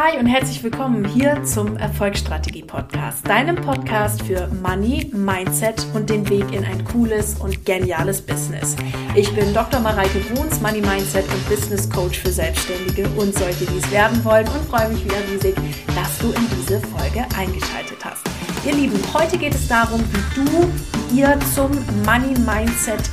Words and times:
Hi 0.00 0.16
und 0.16 0.26
herzlich 0.26 0.62
willkommen 0.62 1.04
hier 1.04 1.42
zum 1.42 1.76
Erfolgsstrategie 1.76 2.62
Podcast, 2.62 3.26
deinem 3.26 3.56
Podcast 3.56 4.22
für 4.22 4.46
Money, 4.46 5.10
Mindset 5.12 5.84
und 5.92 6.08
den 6.08 6.28
Weg 6.28 6.52
in 6.52 6.64
ein 6.64 6.84
cooles 6.84 7.34
und 7.40 7.64
geniales 7.66 8.22
Business. 8.22 8.76
Ich 9.16 9.34
bin 9.34 9.52
Dr. 9.52 9.80
Mareike 9.80 10.20
Bruns, 10.20 10.60
Money 10.60 10.82
Mindset 10.82 11.24
und 11.24 11.48
Business 11.48 11.90
Coach 11.90 12.20
für 12.20 12.30
Selbstständige 12.30 13.08
und 13.16 13.34
solche, 13.36 13.66
die 13.66 13.78
es 13.78 13.90
werden 13.90 14.24
wollen 14.24 14.46
und 14.46 14.68
freue 14.70 14.88
mich 14.88 15.04
wieder 15.04 15.18
riesig, 15.32 15.56
dass 15.96 16.18
du 16.18 16.28
in 16.28 16.46
diese 16.56 16.78
Folge 16.78 17.26
eingeschaltet 17.36 17.98
hast. 18.04 18.24
Ihr 18.64 18.74
Lieben, 18.74 19.00
heute 19.12 19.36
geht 19.36 19.56
es 19.56 19.66
darum, 19.66 20.00
wie 20.12 20.44
du 20.44 21.16
ihr 21.16 21.36
zum 21.56 21.72
Money 22.04 22.38
Mindset, 22.46 23.10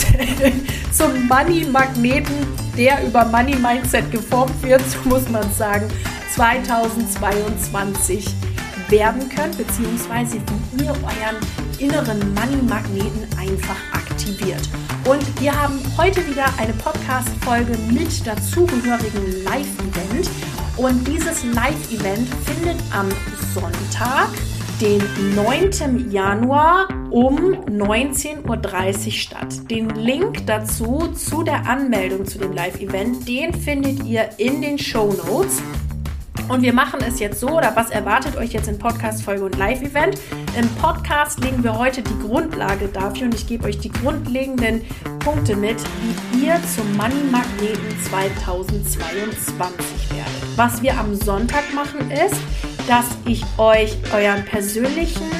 zum 0.00 0.14
Money 0.16 0.34
Mindset, 0.34 0.92
zum 0.92 1.28
Money 1.28 1.64
Magneten 1.66 2.68
der 2.78 3.04
über 3.04 3.24
Money 3.24 3.56
Mindset 3.56 4.10
geformt 4.12 4.62
wird, 4.62 4.80
so 4.88 4.96
muss 5.08 5.28
man 5.28 5.52
sagen, 5.52 5.88
2022 6.34 8.24
werden 8.88 9.28
könnt, 9.28 9.58
beziehungsweise 9.58 10.36
wie 10.72 10.84
ihr 10.84 10.90
euren 10.92 11.36
inneren 11.78 12.20
Money 12.34 12.62
Magneten 12.68 13.26
einfach 13.36 13.76
aktiviert. 13.92 14.62
Und 15.04 15.40
wir 15.40 15.52
haben 15.60 15.80
heute 15.96 16.26
wieder 16.26 16.46
eine 16.58 16.72
Podcast-Folge 16.74 17.76
mit 17.90 18.26
dazugehörigen 18.26 19.44
Live-Event. 19.44 20.30
Und 20.76 21.06
dieses 21.08 21.44
Live-Event 21.44 22.28
findet 22.44 22.76
am 22.92 23.08
Sonntag, 23.52 24.28
den 24.80 25.02
9. 25.34 26.10
Januar 26.10 26.88
um 27.10 27.36
19.30 27.66 29.06
Uhr 29.06 29.12
statt. 29.12 29.70
Den 29.70 29.90
Link 29.90 30.46
dazu, 30.46 31.08
zu 31.14 31.42
der 31.42 31.66
Anmeldung 31.66 32.24
zu 32.24 32.38
dem 32.38 32.52
Live-Event, 32.52 33.26
den 33.26 33.52
findet 33.54 34.04
ihr 34.04 34.28
in 34.36 34.62
den 34.62 34.78
Show 34.78 35.12
Notes. 35.26 35.60
Und 36.48 36.62
wir 36.62 36.72
machen 36.72 37.00
es 37.06 37.18
jetzt 37.18 37.40
so, 37.40 37.48
oder 37.48 37.74
was 37.74 37.90
erwartet 37.90 38.36
euch 38.36 38.52
jetzt 38.52 38.68
in 38.68 38.78
Podcast-Folge 38.78 39.44
und 39.44 39.58
Live-Event? 39.58 40.18
Im 40.56 40.68
Podcast 40.76 41.40
legen 41.40 41.62
wir 41.64 41.76
heute 41.76 42.00
die 42.00 42.18
Grundlage 42.26 42.88
dafür 42.88 43.26
und 43.26 43.34
ich 43.34 43.46
gebe 43.46 43.64
euch 43.64 43.78
die 43.78 43.90
grundlegenden 43.90 44.82
Punkte 45.18 45.56
mit, 45.56 45.76
wie 46.32 46.46
ihr 46.46 46.58
zum 46.74 46.96
Money-Magneten 46.96 48.04
2022 48.08 50.10
werdet. 50.10 50.47
Was 50.58 50.82
wir 50.82 50.98
am 50.98 51.14
Sonntag 51.14 51.72
machen 51.72 52.10
ist, 52.10 52.34
dass 52.88 53.04
ich 53.26 53.44
euch 53.58 53.96
euren 54.12 54.44
persönlichen 54.44 55.30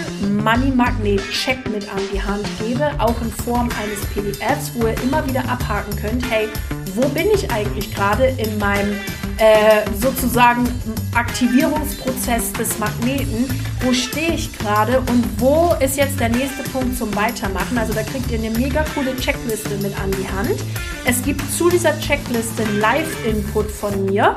Money 0.45 0.71
Magnet 0.71 1.21
Check 1.33 1.69
mit 1.69 1.93
an 1.93 2.01
die 2.13 2.23
Hand 2.23 2.47
gebe, 2.65 2.89
auch 3.01 3.21
in 3.21 3.33
Form 3.33 3.69
eines 3.83 4.07
PDFs, 4.15 4.71
wo 4.75 4.87
ihr 4.87 4.95
immer 5.03 5.27
wieder 5.27 5.41
abhaken 5.49 5.97
könnt, 5.97 6.31
hey, 6.31 6.49
wo 6.95 7.09
bin 7.09 7.27
ich 7.35 7.51
eigentlich 7.51 7.93
gerade 7.93 8.27
in 8.29 8.59
meinem 8.61 8.93
äh, 9.39 9.83
sozusagen 10.01 10.69
Aktivierungsprozess 11.17 12.53
des 12.53 12.79
Magneten, 12.79 13.49
wo 13.81 13.93
stehe 13.93 14.35
ich 14.35 14.57
gerade 14.57 15.01
und 15.01 15.25
wo 15.39 15.75
ist 15.81 15.97
jetzt 15.97 16.21
der 16.21 16.29
nächste 16.29 16.63
Punkt 16.71 16.97
zum 16.97 17.13
Weitermachen. 17.17 17.77
Also 17.77 17.93
da 17.93 18.05
kriegt 18.05 18.31
ihr 18.31 18.39
eine 18.39 18.57
mega 18.57 18.85
coole 18.95 19.17
Checkliste 19.17 19.79
mit 19.83 19.99
an 20.01 20.13
die 20.13 20.29
Hand. 20.29 20.61
Es 21.05 21.21
gibt 21.25 21.43
zu 21.51 21.69
dieser 21.69 21.99
Checkliste 21.99 22.63
Live-Input 22.79 23.69
von 23.69 24.05
mir 24.05 24.37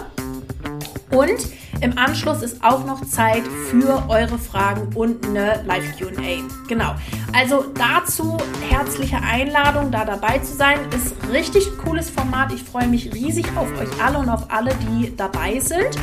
und 1.12 1.48
im 1.82 1.98
Anschluss 1.98 2.44
ist 2.44 2.64
auch 2.64 2.86
noch 2.86 3.04
Zeit 3.06 3.44
für 3.70 4.04
eure 4.08 4.38
Fragen 4.38 4.96
und 4.96 5.26
eine 5.26 5.64
Live-QA. 5.66 6.44
Genau. 6.68 6.96
Also 7.34 7.66
dazu 7.74 8.38
herzliche 8.70 9.18
Einladung, 9.18 9.92
da 9.92 10.06
dabei 10.06 10.40
zu 10.40 10.56
sein. 10.56 10.78
Ist 10.96 11.16
richtig 11.32 11.66
cooles 11.84 12.10
Format. 12.10 12.54
Ich 12.54 12.64
freue 12.64 12.88
mich 12.88 13.14
riesig 13.14 13.46
auf 13.56 13.68
euch 13.80 13.90
alle 14.04 14.20
und 14.20 14.30
auf 14.30 14.46
alle, 14.50 14.76
die 14.76 15.16
dabei 15.16 15.60
sind. 15.60 15.98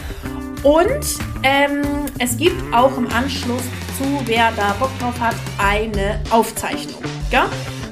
Und 0.64 1.18
ähm, 1.44 1.82
es 2.18 2.36
gibt 2.36 2.74
auch 2.74 2.96
im 2.98 3.06
Anschluss 3.12 3.62
zu, 3.96 4.04
wer 4.24 4.50
da 4.56 4.72
Bock 4.80 4.90
drauf 4.98 5.18
hat, 5.20 5.36
eine 5.58 6.20
Aufzeichnung. 6.30 7.02
Ja? 7.30 7.48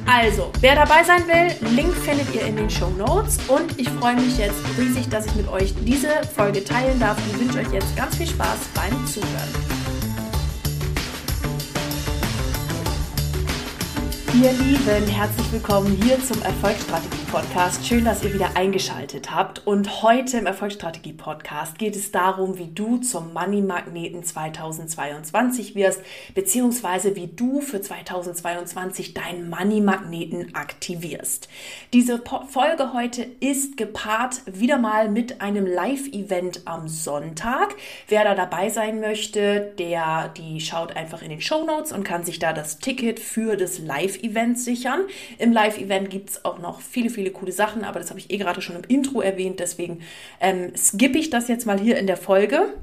Also, 0.06 0.52
wer 0.60 0.76
dabei 0.76 1.02
sein 1.02 1.26
will, 1.26 1.70
Link 1.74 1.92
findet 1.94 2.32
ihr 2.32 2.46
in 2.46 2.56
den 2.56 2.70
Show 2.70 2.90
Notes. 2.90 3.38
Und 3.48 3.78
ich 3.78 3.88
freue 3.88 4.14
mich 4.14 4.38
jetzt 4.38 4.62
riesig, 4.78 5.08
dass 5.08 5.26
ich 5.26 5.34
mit 5.34 5.48
euch 5.48 5.74
diese 5.80 6.22
Folge 6.34 6.62
teilen 6.62 6.98
darf 7.00 7.18
und 7.26 7.40
wünsche 7.40 7.58
euch 7.58 7.72
jetzt 7.72 7.96
ganz 7.96 8.16
viel 8.16 8.28
Spaß 8.28 8.58
beim 8.74 9.06
Zuhören. 9.06 9.75
Ihr 14.42 14.52
Lieben, 14.52 15.08
herzlich 15.08 15.50
willkommen 15.50 15.98
hier 16.02 16.22
zum 16.22 16.42
Erfolgsstrategie 16.42 17.24
Podcast. 17.30 17.86
Schön, 17.86 18.04
dass 18.04 18.22
ihr 18.22 18.34
wieder 18.34 18.54
eingeschaltet 18.54 19.34
habt. 19.34 19.66
Und 19.66 20.02
heute 20.02 20.36
im 20.36 20.44
Erfolgsstrategie 20.44 21.14
Podcast 21.14 21.78
geht 21.78 21.96
es 21.96 22.12
darum, 22.12 22.58
wie 22.58 22.66
du 22.66 22.98
zum 22.98 23.32
Money 23.32 23.62
Magneten 23.62 24.22
2022 24.22 25.74
wirst, 25.74 26.02
beziehungsweise 26.34 27.16
wie 27.16 27.28
du 27.28 27.62
für 27.62 27.80
2022 27.80 29.14
deinen 29.14 29.48
Money 29.48 29.80
Magneten 29.80 30.54
aktivierst. 30.54 31.48
Diese 31.94 32.22
Folge 32.50 32.92
heute 32.92 33.26
ist 33.40 33.78
gepaart 33.78 34.42
wieder 34.44 34.76
mal 34.76 35.08
mit 35.08 35.40
einem 35.40 35.64
Live-Event 35.64 36.60
am 36.66 36.88
Sonntag. 36.88 37.74
Wer 38.08 38.24
da 38.24 38.34
dabei 38.34 38.68
sein 38.68 39.00
möchte, 39.00 39.72
der, 39.78 40.28
die 40.36 40.60
schaut 40.60 40.94
einfach 40.94 41.22
in 41.22 41.30
den 41.30 41.40
Show 41.40 41.64
Notes 41.64 41.90
und 41.90 42.04
kann 42.04 42.22
sich 42.22 42.38
da 42.38 42.52
das 42.52 42.80
Ticket 42.80 43.18
für 43.18 43.56
das 43.56 43.78
Live-Event 43.78 44.25
Live-Event 44.26 44.58
sichern. 44.58 45.00
Im 45.38 45.52
Live-Event 45.52 46.10
gibt 46.10 46.30
es 46.30 46.44
auch 46.44 46.58
noch 46.58 46.80
viele, 46.80 47.10
viele 47.10 47.30
coole 47.30 47.52
Sachen, 47.52 47.84
aber 47.84 48.00
das 48.00 48.10
habe 48.10 48.18
ich 48.18 48.30
eh 48.30 48.38
gerade 48.38 48.60
schon 48.60 48.76
im 48.76 48.84
Intro 48.88 49.20
erwähnt, 49.20 49.60
deswegen 49.60 50.00
ähm, 50.40 50.72
skippe 50.76 51.18
ich 51.18 51.30
das 51.30 51.48
jetzt 51.48 51.66
mal 51.66 51.78
hier 51.78 51.98
in 51.98 52.06
der 52.06 52.16
Folge. 52.16 52.74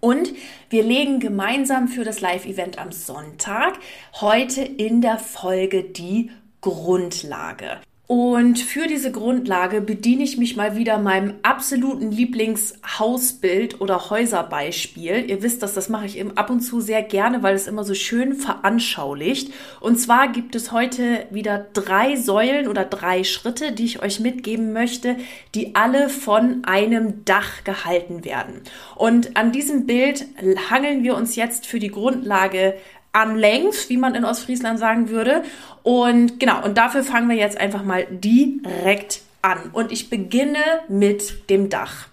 Und 0.00 0.32
wir 0.70 0.82
legen 0.82 1.20
gemeinsam 1.20 1.88
für 1.88 2.04
das 2.04 2.20
Live-Event 2.20 2.78
am 2.78 2.90
Sonntag 2.90 3.74
heute 4.20 4.62
in 4.62 5.02
der 5.02 5.18
Folge 5.18 5.84
die 5.84 6.30
Grundlage. 6.62 7.80
Und 8.10 8.58
für 8.58 8.88
diese 8.88 9.12
Grundlage 9.12 9.80
bediene 9.80 10.24
ich 10.24 10.36
mich 10.36 10.56
mal 10.56 10.74
wieder 10.76 10.98
meinem 10.98 11.34
absoluten 11.44 12.10
Lieblingshausbild 12.10 13.80
oder 13.80 14.10
Häuserbeispiel. 14.10 15.30
Ihr 15.30 15.44
wisst 15.44 15.62
das, 15.62 15.74
das 15.74 15.88
mache 15.88 16.06
ich 16.06 16.20
ab 16.36 16.50
und 16.50 16.58
zu 16.60 16.80
sehr 16.80 17.04
gerne, 17.04 17.44
weil 17.44 17.54
es 17.54 17.68
immer 17.68 17.84
so 17.84 17.94
schön 17.94 18.34
veranschaulicht. 18.34 19.52
Und 19.78 20.00
zwar 20.00 20.26
gibt 20.26 20.56
es 20.56 20.72
heute 20.72 21.28
wieder 21.30 21.68
drei 21.72 22.16
Säulen 22.16 22.66
oder 22.66 22.84
drei 22.84 23.22
Schritte, 23.22 23.70
die 23.70 23.84
ich 23.84 24.02
euch 24.02 24.18
mitgeben 24.18 24.72
möchte, 24.72 25.14
die 25.54 25.76
alle 25.76 26.08
von 26.08 26.64
einem 26.64 27.24
Dach 27.24 27.62
gehalten 27.62 28.24
werden. 28.24 28.62
Und 28.96 29.36
an 29.36 29.52
diesem 29.52 29.86
Bild 29.86 30.26
hangeln 30.68 31.04
wir 31.04 31.14
uns 31.14 31.36
jetzt 31.36 31.64
für 31.64 31.78
die 31.78 31.92
Grundlage 31.92 32.74
anlängt, 33.12 33.88
wie 33.88 33.96
man 33.96 34.14
in 34.14 34.24
Ostfriesland 34.24 34.78
sagen 34.78 35.08
würde. 35.08 35.42
Und 35.82 36.38
genau, 36.38 36.64
und 36.64 36.78
dafür 36.78 37.02
fangen 37.02 37.28
wir 37.28 37.36
jetzt 37.36 37.58
einfach 37.58 37.82
mal 37.82 38.06
direkt 38.10 39.22
an. 39.42 39.70
Und 39.72 39.92
ich 39.92 40.10
beginne 40.10 40.62
mit 40.88 41.50
dem 41.50 41.68
Dach. 41.68 42.09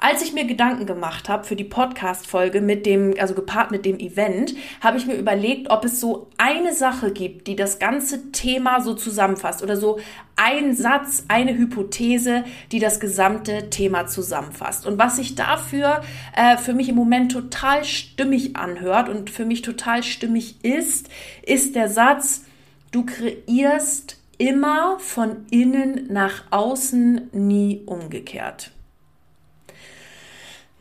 Als 0.00 0.22
ich 0.22 0.32
mir 0.34 0.44
Gedanken 0.44 0.86
gemacht 0.86 1.28
habe 1.28 1.44
für 1.44 1.56
die 1.56 1.64
Podcast-Folge 1.64 2.60
mit 2.60 2.84
dem, 2.84 3.14
also 3.18 3.34
gepaart 3.34 3.70
mit 3.70 3.86
dem 3.86 3.98
Event, 3.98 4.54
habe 4.80 4.98
ich 4.98 5.06
mir 5.06 5.14
überlegt, 5.14 5.70
ob 5.70 5.84
es 5.84 6.00
so 6.00 6.28
eine 6.36 6.74
Sache 6.74 7.10
gibt, 7.12 7.46
die 7.46 7.56
das 7.56 7.78
ganze 7.78 8.30
Thema 8.32 8.80
so 8.80 8.94
zusammenfasst 8.94 9.62
oder 9.62 9.76
so 9.76 9.98
ein 10.36 10.74
Satz, 10.74 11.24
eine 11.28 11.56
Hypothese, 11.56 12.44
die 12.72 12.80
das 12.80 13.00
gesamte 13.00 13.70
Thema 13.70 14.06
zusammenfasst. 14.06 14.86
Und 14.86 14.98
was 14.98 15.16
sich 15.16 15.36
dafür 15.36 16.02
äh, 16.36 16.58
für 16.58 16.74
mich 16.74 16.88
im 16.88 16.96
Moment 16.96 17.32
total 17.32 17.84
stimmig 17.84 18.56
anhört 18.56 19.08
und 19.08 19.30
für 19.30 19.46
mich 19.46 19.62
total 19.62 20.02
stimmig 20.02 20.62
ist, 20.64 21.08
ist 21.46 21.76
der 21.76 21.88
Satz, 21.88 22.44
du 22.90 23.06
kreierst 23.06 24.18
immer 24.38 24.98
von 24.98 25.46
innen 25.50 26.08
nach 26.12 26.44
außen, 26.50 27.30
nie 27.32 27.82
umgekehrt. 27.86 28.73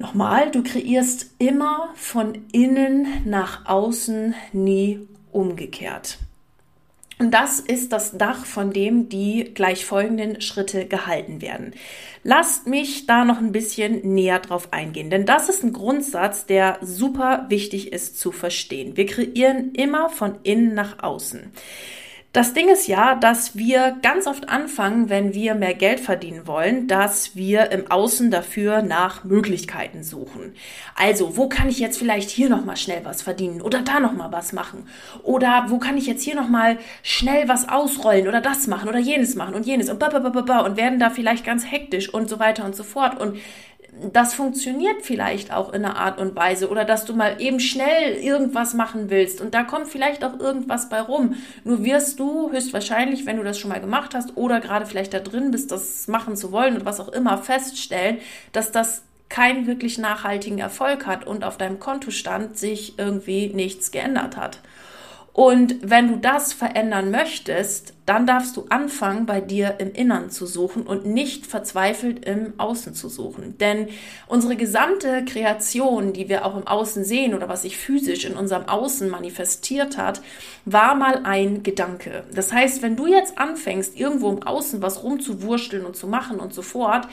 Nochmal, 0.04 0.52
du 0.52 0.64
kreierst 0.64 1.28
immer 1.40 1.88
von 1.96 2.38
innen 2.52 3.08
nach 3.24 3.66
außen, 3.68 4.36
nie 4.52 5.08
umgekehrt. 5.32 6.18
Und 7.20 7.32
das 7.32 7.62
ist 7.62 7.94
das 7.94 8.18
Dach, 8.18 8.46
von 8.46 8.74
dem 8.74 9.08
die 9.08 9.54
gleich 9.54 9.86
folgenden 9.86 10.42
Schritte 10.42 10.88
gehalten 10.88 11.42
werden. 11.42 11.74
Lasst 12.22 12.68
mich 12.68 13.06
da 13.06 13.24
noch 13.24 13.38
ein 13.38 13.54
bisschen 13.54 14.14
näher 14.14 14.40
drauf 14.40 14.74
eingehen, 14.74 15.10
denn 15.10 15.26
das 15.26 15.48
ist 15.48 15.64
ein 15.64 15.72
Grundsatz, 15.72 16.46
der 16.46 16.80
super 16.82 17.46
wichtig 17.48 17.94
ist 17.94 18.20
zu 18.20 18.34
verstehen. 18.34 18.98
Wir 18.98 19.06
kreieren 19.06 19.72
immer 19.72 20.10
von 20.10 20.36
innen 20.44 20.74
nach 20.74 21.02
außen. 21.02 21.54
Das 22.34 22.56
Ding 22.56 22.68
ist 22.68 22.88
ja, 22.88 23.14
dass 23.14 23.56
wir 23.56 23.96
ganz 24.02 24.26
oft 24.26 24.50
anfangen, 24.50 25.08
wenn 25.08 25.36
wir 25.36 25.54
mehr 25.54 25.76
Geld 25.76 26.00
verdienen 26.00 26.48
wollen, 26.48 26.88
dass 26.88 27.36
wir 27.36 27.72
im 27.72 27.92
Außen 27.92 28.32
dafür 28.32 28.82
nach 28.82 29.24
Möglichkeiten 29.24 30.04
suchen. 30.04 30.56
Also, 30.96 31.38
wo 31.38 31.48
kann 31.48 31.70
ich 31.70 31.78
jetzt 31.78 32.00
vielleicht 32.00 32.32
hier 32.32 32.50
noch 32.50 32.66
mal 32.66 32.76
schnell 32.76 33.06
was 33.06 33.22
verdienen 33.22 33.62
oder 33.62 33.84
da 33.84 34.00
noch 34.00 34.14
mal 34.14 34.32
was 34.32 34.52
machen? 34.52 34.88
Oder 35.22 35.66
wo 35.68 35.78
kann 35.78 35.96
ich 35.96 36.08
jetzt 36.08 36.24
hier 36.24 36.34
noch 36.34 36.50
mal 36.50 36.80
schnell 37.04 37.48
was 37.48 37.70
ausrollen 37.70 38.28
oder 38.28 38.42
das 38.42 38.66
machen 38.66 38.90
oder 38.90 38.98
jenes 38.98 39.36
machen 39.36 39.54
und 39.54 39.68
jenes 39.68 39.92
und 39.92 40.00
ba, 40.00 40.08
und 40.08 40.76
werden 40.76 40.98
da 40.98 41.12
vielleicht 41.12 41.46
ganz 41.46 41.70
hektisch 41.72 42.12
und 42.12 42.30
so 42.30 42.40
weiter 42.40 42.66
und 42.66 42.76
so 42.76 42.84
fort 42.84 43.22
und 43.22 43.38
das 44.12 44.34
funktioniert 44.34 45.02
vielleicht 45.02 45.54
auch 45.54 45.72
in 45.72 45.86
einer 45.86 45.98
Art 45.98 46.20
und 46.20 46.36
Weise 46.36 46.70
oder 46.70 46.86
dass 46.86 47.06
du 47.06 47.14
mal 47.14 47.40
eben 47.40 47.60
schnell 47.60 48.16
irgendwas 48.16 48.74
machen 48.74 49.10
willst 49.10 49.40
und 49.40 49.54
da 49.54 49.64
kommt 49.64 49.88
vielleicht 49.88 50.24
auch 50.24 50.40
irgendwas 50.40 50.90
bei 50.90 51.00
rum. 51.00 51.36
Nur 51.64 51.84
wirst 51.84 52.20
du 52.20 52.52
höchstwahrscheinlich, 52.52 53.26
wenn 53.26 53.38
du 53.38 53.44
das 53.44 53.60
schon 53.60 53.70
mal 53.70 53.80
gemacht 53.80 54.14
hast 54.16 54.36
oder 54.36 54.60
gerade 54.60 54.86
vielleicht 54.86 55.14
da 55.14 55.20
drin 55.20 55.52
bist, 55.52 55.72
das 55.72 56.08
machen 56.08 56.36
zu 56.36 56.52
wollen 56.52 56.76
und 56.76 56.86
was 56.86 57.00
auch 57.00 57.10
immer, 57.10 57.38
feststellen, 57.38 58.18
dass 58.52 58.72
das 58.72 59.04
keinen 59.30 59.68
wirklich 59.68 59.98
nachhaltigen 59.98 60.60
Erfolg 60.60 61.06
hat 61.06 61.26
und 61.26 61.44
auf 61.44 61.58
deinem 61.58 61.80
Kontostand 61.80 62.58
sich 62.58 63.00
irgendwie 63.00 63.48
nichts 63.48 63.92
geändert 63.92 64.38
hat. 64.38 64.60
Und 65.34 65.78
wenn 65.82 66.08
du 66.10 66.18
das 66.18 66.54
verändern 66.54 67.10
möchtest, 67.10 67.96
dann 68.06 68.28
darfst 68.28 68.58
du 68.58 68.66
anfangen, 68.70 69.26
bei 69.26 69.40
dir 69.40 69.76
im 69.80 69.94
Innern 69.94 70.30
zu 70.30 70.46
suchen 70.46 70.84
und 70.84 71.06
nicht 71.06 71.46
verzweifelt 71.46 72.26
im 72.26 72.54
Außen 72.58 72.94
zu 72.94 73.08
suchen. 73.08 73.58
Denn 73.60 73.88
unsere 74.28 74.58
gesamte 74.58 75.24
Kreation, 75.24 76.12
die 76.12 76.28
wir 76.28 76.46
auch 76.46 76.58
im 76.58 76.68
Außen 76.68 77.06
sehen 77.06 77.34
oder 77.34 77.48
was 77.48 77.62
sich 77.62 77.78
physisch 77.78 78.26
in 78.26 78.36
unserem 78.36 78.68
Außen 78.68 79.10
manifestiert 79.10 79.98
hat, 79.98 80.22
war 80.66 80.96
mal 80.96 81.22
ein 81.24 81.64
Gedanke. 81.64 82.24
Das 82.34 82.52
heißt, 82.52 82.82
wenn 82.82 82.98
du 82.98 83.08
jetzt 83.08 83.38
anfängst, 83.38 83.98
irgendwo 83.98 84.30
im 84.32 84.44
Außen 84.44 84.82
was 84.82 85.04
rumzuwursteln 85.04 85.86
und 85.86 85.96
zu 85.96 86.08
machen 86.08 86.40
und 86.40 86.54
so 86.54 86.62
fort, 86.62 87.08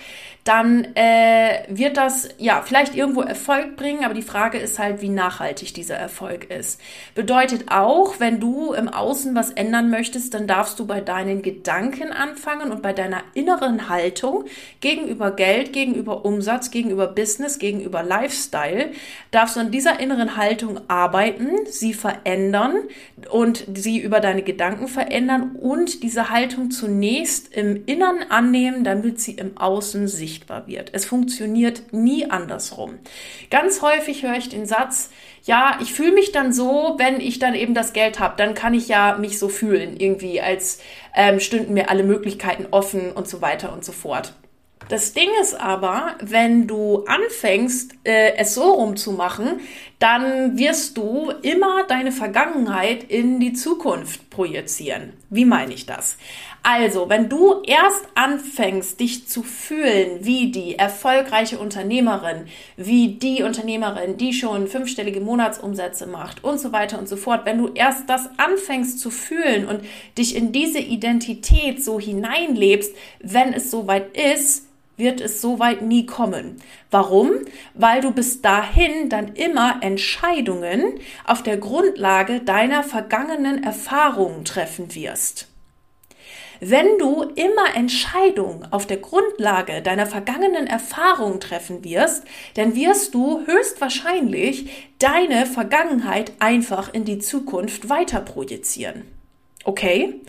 dann 0.44 0.96
äh, 0.96 1.64
wird 1.68 1.96
das 1.96 2.28
ja 2.38 2.62
vielleicht 2.62 2.96
irgendwo 2.96 3.20
Erfolg 3.20 3.76
bringen, 3.76 4.04
aber 4.04 4.14
die 4.14 4.22
Frage 4.22 4.58
ist 4.58 4.78
halt, 4.78 5.02
wie 5.02 5.08
nachhaltig 5.08 5.74
dieser 5.74 5.96
Erfolg 5.96 6.50
ist. 6.50 6.80
Bedeutet 7.14 7.70
auch, 7.70 8.18
wenn 8.18 8.40
du 8.40 8.72
im 8.72 8.88
Außen 8.88 9.34
was 9.34 9.50
ändern 9.50 9.90
möchtest, 9.90 10.32
dann 10.32 10.46
darfst 10.46 10.78
du 10.78 10.79
bei 10.86 11.00
deinen 11.00 11.42
Gedanken 11.42 12.12
anfangen 12.12 12.70
und 12.70 12.82
bei 12.82 12.92
deiner 12.92 13.22
inneren 13.34 13.88
Haltung 13.88 14.44
gegenüber 14.80 15.30
Geld, 15.30 15.72
gegenüber 15.72 16.24
Umsatz, 16.24 16.70
gegenüber 16.70 17.06
Business, 17.06 17.58
gegenüber 17.58 18.02
Lifestyle, 18.02 18.90
darfst 19.30 19.56
du 19.56 19.60
an 19.60 19.70
dieser 19.70 20.00
inneren 20.00 20.36
Haltung 20.36 20.80
arbeiten, 20.88 21.50
sie 21.66 21.94
verändern 21.94 22.76
und 23.30 23.66
sie 23.74 23.98
über 23.98 24.20
deine 24.20 24.42
Gedanken 24.42 24.88
verändern 24.88 25.56
und 25.60 26.02
diese 26.02 26.30
Haltung 26.30 26.70
zunächst 26.70 27.54
im 27.54 27.84
Innern 27.86 28.24
annehmen, 28.28 28.84
damit 28.84 29.20
sie 29.20 29.32
im 29.32 29.56
Außen 29.56 30.08
sichtbar 30.08 30.66
wird. 30.66 30.90
Es 30.92 31.04
funktioniert 31.04 31.92
nie 31.92 32.30
andersrum. 32.30 32.98
Ganz 33.50 33.82
häufig 33.82 34.22
höre 34.22 34.36
ich 34.36 34.48
den 34.48 34.66
Satz, 34.66 35.10
ja, 35.44 35.78
ich 35.80 35.92
fühle 35.92 36.12
mich 36.12 36.32
dann 36.32 36.52
so, 36.52 36.94
wenn 36.98 37.20
ich 37.20 37.38
dann 37.38 37.54
eben 37.54 37.74
das 37.74 37.92
Geld 37.92 38.20
habe, 38.20 38.34
dann 38.36 38.54
kann 38.54 38.74
ich 38.74 38.88
ja 38.88 39.16
mich 39.18 39.38
so 39.38 39.48
fühlen, 39.48 39.96
irgendwie, 39.98 40.40
als 40.40 40.80
ähm, 41.14 41.40
stünden 41.40 41.74
mir 41.74 41.90
alle 41.90 42.02
Möglichkeiten 42.02 42.66
offen 42.70 43.12
und 43.12 43.28
so 43.28 43.40
weiter 43.40 43.72
und 43.72 43.84
so 43.84 43.92
fort. 43.92 44.34
Das 44.90 45.12
Ding 45.12 45.28
ist 45.40 45.54
aber, 45.54 46.16
wenn 46.20 46.66
du 46.66 47.04
anfängst, 47.04 47.92
äh, 48.02 48.32
es 48.36 48.54
so 48.54 48.72
rumzumachen, 48.72 49.60
dann 50.00 50.58
wirst 50.58 50.96
du 50.96 51.30
immer 51.42 51.84
deine 51.86 52.10
Vergangenheit 52.10 53.04
in 53.04 53.38
die 53.38 53.52
Zukunft 53.52 54.30
projizieren. 54.30 55.12
Wie 55.28 55.44
meine 55.44 55.74
ich 55.74 55.86
das? 55.86 56.18
Also, 56.64 57.08
wenn 57.08 57.28
du 57.28 57.62
erst 57.64 58.04
anfängst, 58.16 58.98
dich 58.98 59.28
zu 59.28 59.44
fühlen 59.44 60.24
wie 60.24 60.50
die 60.50 60.74
erfolgreiche 60.74 61.60
Unternehmerin, 61.60 62.46
wie 62.76 63.12
die 63.14 63.44
Unternehmerin, 63.44 64.16
die 64.16 64.32
schon 64.32 64.66
fünfstellige 64.66 65.20
Monatsumsätze 65.20 66.08
macht 66.08 66.42
und 66.42 66.58
so 66.58 66.72
weiter 66.72 66.98
und 66.98 67.08
so 67.08 67.16
fort, 67.16 67.42
wenn 67.44 67.58
du 67.58 67.68
erst 67.74 68.10
das 68.10 68.28
anfängst 68.38 68.98
zu 68.98 69.12
fühlen 69.12 69.68
und 69.68 69.82
dich 70.18 70.34
in 70.34 70.50
diese 70.50 70.80
Identität 70.80 71.84
so 71.84 72.00
hineinlebst, 72.00 72.92
wenn 73.20 73.52
es 73.52 73.70
soweit 73.70 74.16
ist, 74.16 74.66
wird 75.00 75.20
es 75.20 75.40
so 75.40 75.58
weit 75.58 75.82
nie 75.82 76.06
kommen. 76.06 76.62
Warum? 76.92 77.32
Weil 77.74 78.00
du 78.00 78.12
bis 78.12 78.42
dahin 78.42 79.08
dann 79.08 79.34
immer 79.34 79.80
Entscheidungen 79.80 81.00
auf 81.24 81.42
der 81.42 81.56
Grundlage 81.56 82.40
deiner 82.40 82.84
vergangenen 82.84 83.64
Erfahrungen 83.64 84.44
treffen 84.44 84.94
wirst. 84.94 85.48
Wenn 86.62 86.98
du 86.98 87.22
immer 87.22 87.74
Entscheidungen 87.74 88.70
auf 88.70 88.86
der 88.86 88.98
Grundlage 88.98 89.80
deiner 89.80 90.04
vergangenen 90.04 90.66
Erfahrungen 90.66 91.40
treffen 91.40 91.82
wirst, 91.84 92.24
dann 92.54 92.74
wirst 92.74 93.14
du 93.14 93.46
höchstwahrscheinlich 93.46 94.90
deine 94.98 95.46
Vergangenheit 95.46 96.32
einfach 96.38 96.92
in 96.92 97.06
die 97.06 97.18
Zukunft 97.18 97.88
weiter 97.88 98.20
projizieren. 98.20 99.04
Okay? 99.64 100.20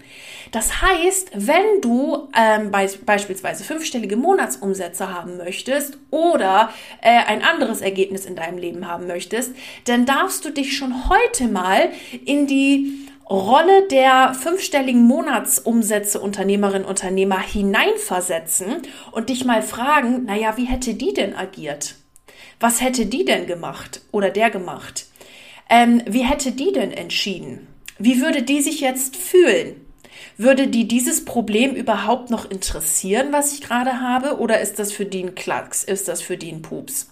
Das 0.51 0.81
heißt, 0.81 1.31
wenn 1.33 1.79
du 1.81 2.27
ähm, 2.37 2.71
be 2.71 2.89
beispielsweise 3.05 3.63
fünfstellige 3.63 4.17
Monatsumsätze 4.17 5.13
haben 5.13 5.37
möchtest 5.37 5.97
oder 6.11 6.69
äh, 7.01 7.23
ein 7.25 7.41
anderes 7.41 7.79
Ergebnis 7.79 8.25
in 8.25 8.35
deinem 8.35 8.57
Leben 8.57 8.87
haben 8.87 9.07
möchtest, 9.07 9.53
dann 9.85 10.05
darfst 10.05 10.43
du 10.43 10.49
dich 10.49 10.75
schon 10.75 11.09
heute 11.09 11.47
mal 11.47 11.89
in 12.25 12.47
die 12.47 13.07
Rolle 13.29 13.87
der 13.87 14.33
fünfstelligen 14.33 15.03
Monatsumsätze 15.03 16.19
Unternehmerin, 16.19 16.83
Unternehmer 16.83 17.39
hineinversetzen 17.39 18.81
und 19.13 19.29
dich 19.29 19.45
mal 19.45 19.61
fragen, 19.61 20.25
naja, 20.25 20.57
wie 20.57 20.65
hätte 20.65 20.95
die 20.95 21.13
denn 21.13 21.33
agiert? 21.33 21.95
Was 22.59 22.81
hätte 22.81 23.05
die 23.05 23.23
denn 23.23 23.47
gemacht 23.47 24.01
oder 24.11 24.29
der 24.29 24.49
gemacht? 24.49 25.05
Ähm, 25.69 26.01
wie 26.05 26.23
hätte 26.23 26.51
die 26.51 26.73
denn 26.73 26.91
entschieden? 26.91 27.67
Wie 27.97 28.19
würde 28.19 28.43
die 28.43 28.61
sich 28.61 28.81
jetzt 28.81 29.15
fühlen? 29.15 29.80
Würde 30.41 30.67
die 30.67 30.87
dieses 30.87 31.23
Problem 31.23 31.75
überhaupt 31.75 32.31
noch 32.31 32.49
interessieren, 32.49 33.27
was 33.31 33.53
ich 33.53 33.61
gerade 33.61 34.01
habe? 34.01 34.39
Oder 34.39 34.59
ist 34.59 34.79
das 34.79 34.91
für 34.91 35.05
die 35.05 35.23
ein 35.23 35.35
Klacks? 35.35 35.83
Ist 35.83 36.07
das 36.07 36.23
für 36.23 36.35
die 36.35 36.51
ein 36.51 36.63
Pups? 36.63 37.11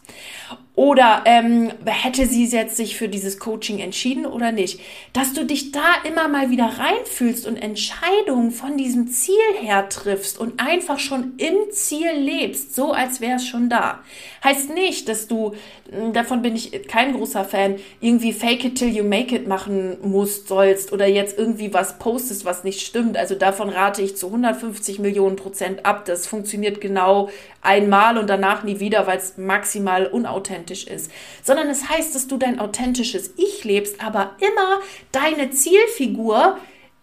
Oder 0.80 1.24
ähm, 1.26 1.74
hätte 1.84 2.26
sie 2.26 2.46
jetzt 2.46 2.78
sich 2.78 2.96
für 2.96 3.10
dieses 3.10 3.38
Coaching 3.38 3.80
entschieden 3.80 4.26
oder 4.26 4.54
nicht? 4.54 4.80
Dass 5.12 5.34
du 5.34 5.46
dich 5.46 5.74
da 5.74 5.82
immer 6.08 6.30
mal 6.30 6.52
wieder 6.52 6.72
reinfühlst 6.80 7.46
und 7.46 7.58
Entscheidungen 7.58 8.52
von 8.52 8.78
diesem 8.78 9.10
Ziel 9.10 9.36
her 9.60 9.90
triffst 9.90 10.40
und 10.40 10.62
einfach 10.62 10.98
schon 10.98 11.34
im 11.36 11.70
Ziel 11.72 12.10
lebst, 12.16 12.76
so 12.76 12.94
als 12.94 13.20
wäre 13.20 13.36
es 13.36 13.46
schon 13.46 13.68
da. 13.68 14.00
Heißt 14.42 14.74
nicht, 14.74 15.10
dass 15.10 15.28
du, 15.28 15.54
hm, 15.92 16.14
davon 16.14 16.42
bin 16.42 16.56
ich 16.56 16.88
kein 16.88 17.12
großer 17.12 17.44
Fan, 17.44 17.76
irgendwie 18.00 18.32
fake 18.32 18.64
it 18.64 18.76
till 18.76 18.96
you 18.96 19.04
make 19.04 19.36
it 19.36 19.50
machen 19.50 19.98
musst, 20.02 20.48
sollst 20.48 20.94
oder 20.94 21.08
jetzt 21.08 21.38
irgendwie 21.38 21.74
was 21.74 22.00
postest, 22.00 22.46
was 22.46 22.64
nicht 22.64 22.80
stimmt. 22.80 23.18
Also 23.18 23.36
davon 23.36 23.68
rate 23.68 24.02
ich 24.02 24.16
zu 24.16 24.28
150 24.28 25.00
Millionen 25.00 25.36
Prozent 25.36 25.86
ab. 25.86 26.06
Das 26.06 26.26
funktioniert 26.26 26.80
genau 26.80 27.28
einmal 27.62 28.18
und 28.18 28.30
danach 28.30 28.64
nie 28.64 28.80
wieder, 28.80 29.06
weil 29.08 29.18
es 29.18 29.38
maximal 29.38 30.08
unauthentisch 30.08 30.69
ist. 30.70 31.12
Sondern 31.44 31.68
es 31.70 31.90
heißt, 31.90 32.14
dass 32.16 32.28
du 32.28 32.38
dein 32.38 32.60
authentisches 32.60 33.34
Ich 33.38 33.64
lebst, 33.64 34.04
aber 34.04 34.36
immer 34.40 34.82
deine 35.12 35.52
Zielfigur 35.52 36.58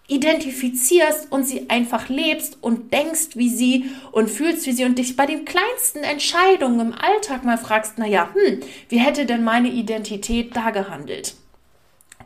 identifizierst 0.08 1.32
und 1.32 1.44
sie 1.46 1.68
einfach 1.68 2.08
lebst 2.08 2.58
und 2.62 2.92
denkst 2.92 3.30
wie 3.35 3.49
sie 3.49 3.87
und 4.12 4.30
fühlst 4.30 4.66
wie 4.66 4.73
sie 4.73 4.85
und 4.85 4.99
dich 4.99 5.16
bei 5.16 5.26
den 5.26 5.44
kleinsten 5.44 6.04
Entscheidungen 6.04 6.80
im 6.80 6.92
Alltag 6.92 7.44
mal 7.44 7.58
fragst, 7.58 7.94
na 7.96 8.06
ja, 8.06 8.32
hm, 8.32 8.61
wie 8.88 8.99
hätte 8.99 9.26
denn 9.26 9.42
meine 9.42 9.68
Identität 9.68 10.54
da 10.56 10.70
gehandelt? 10.70 11.35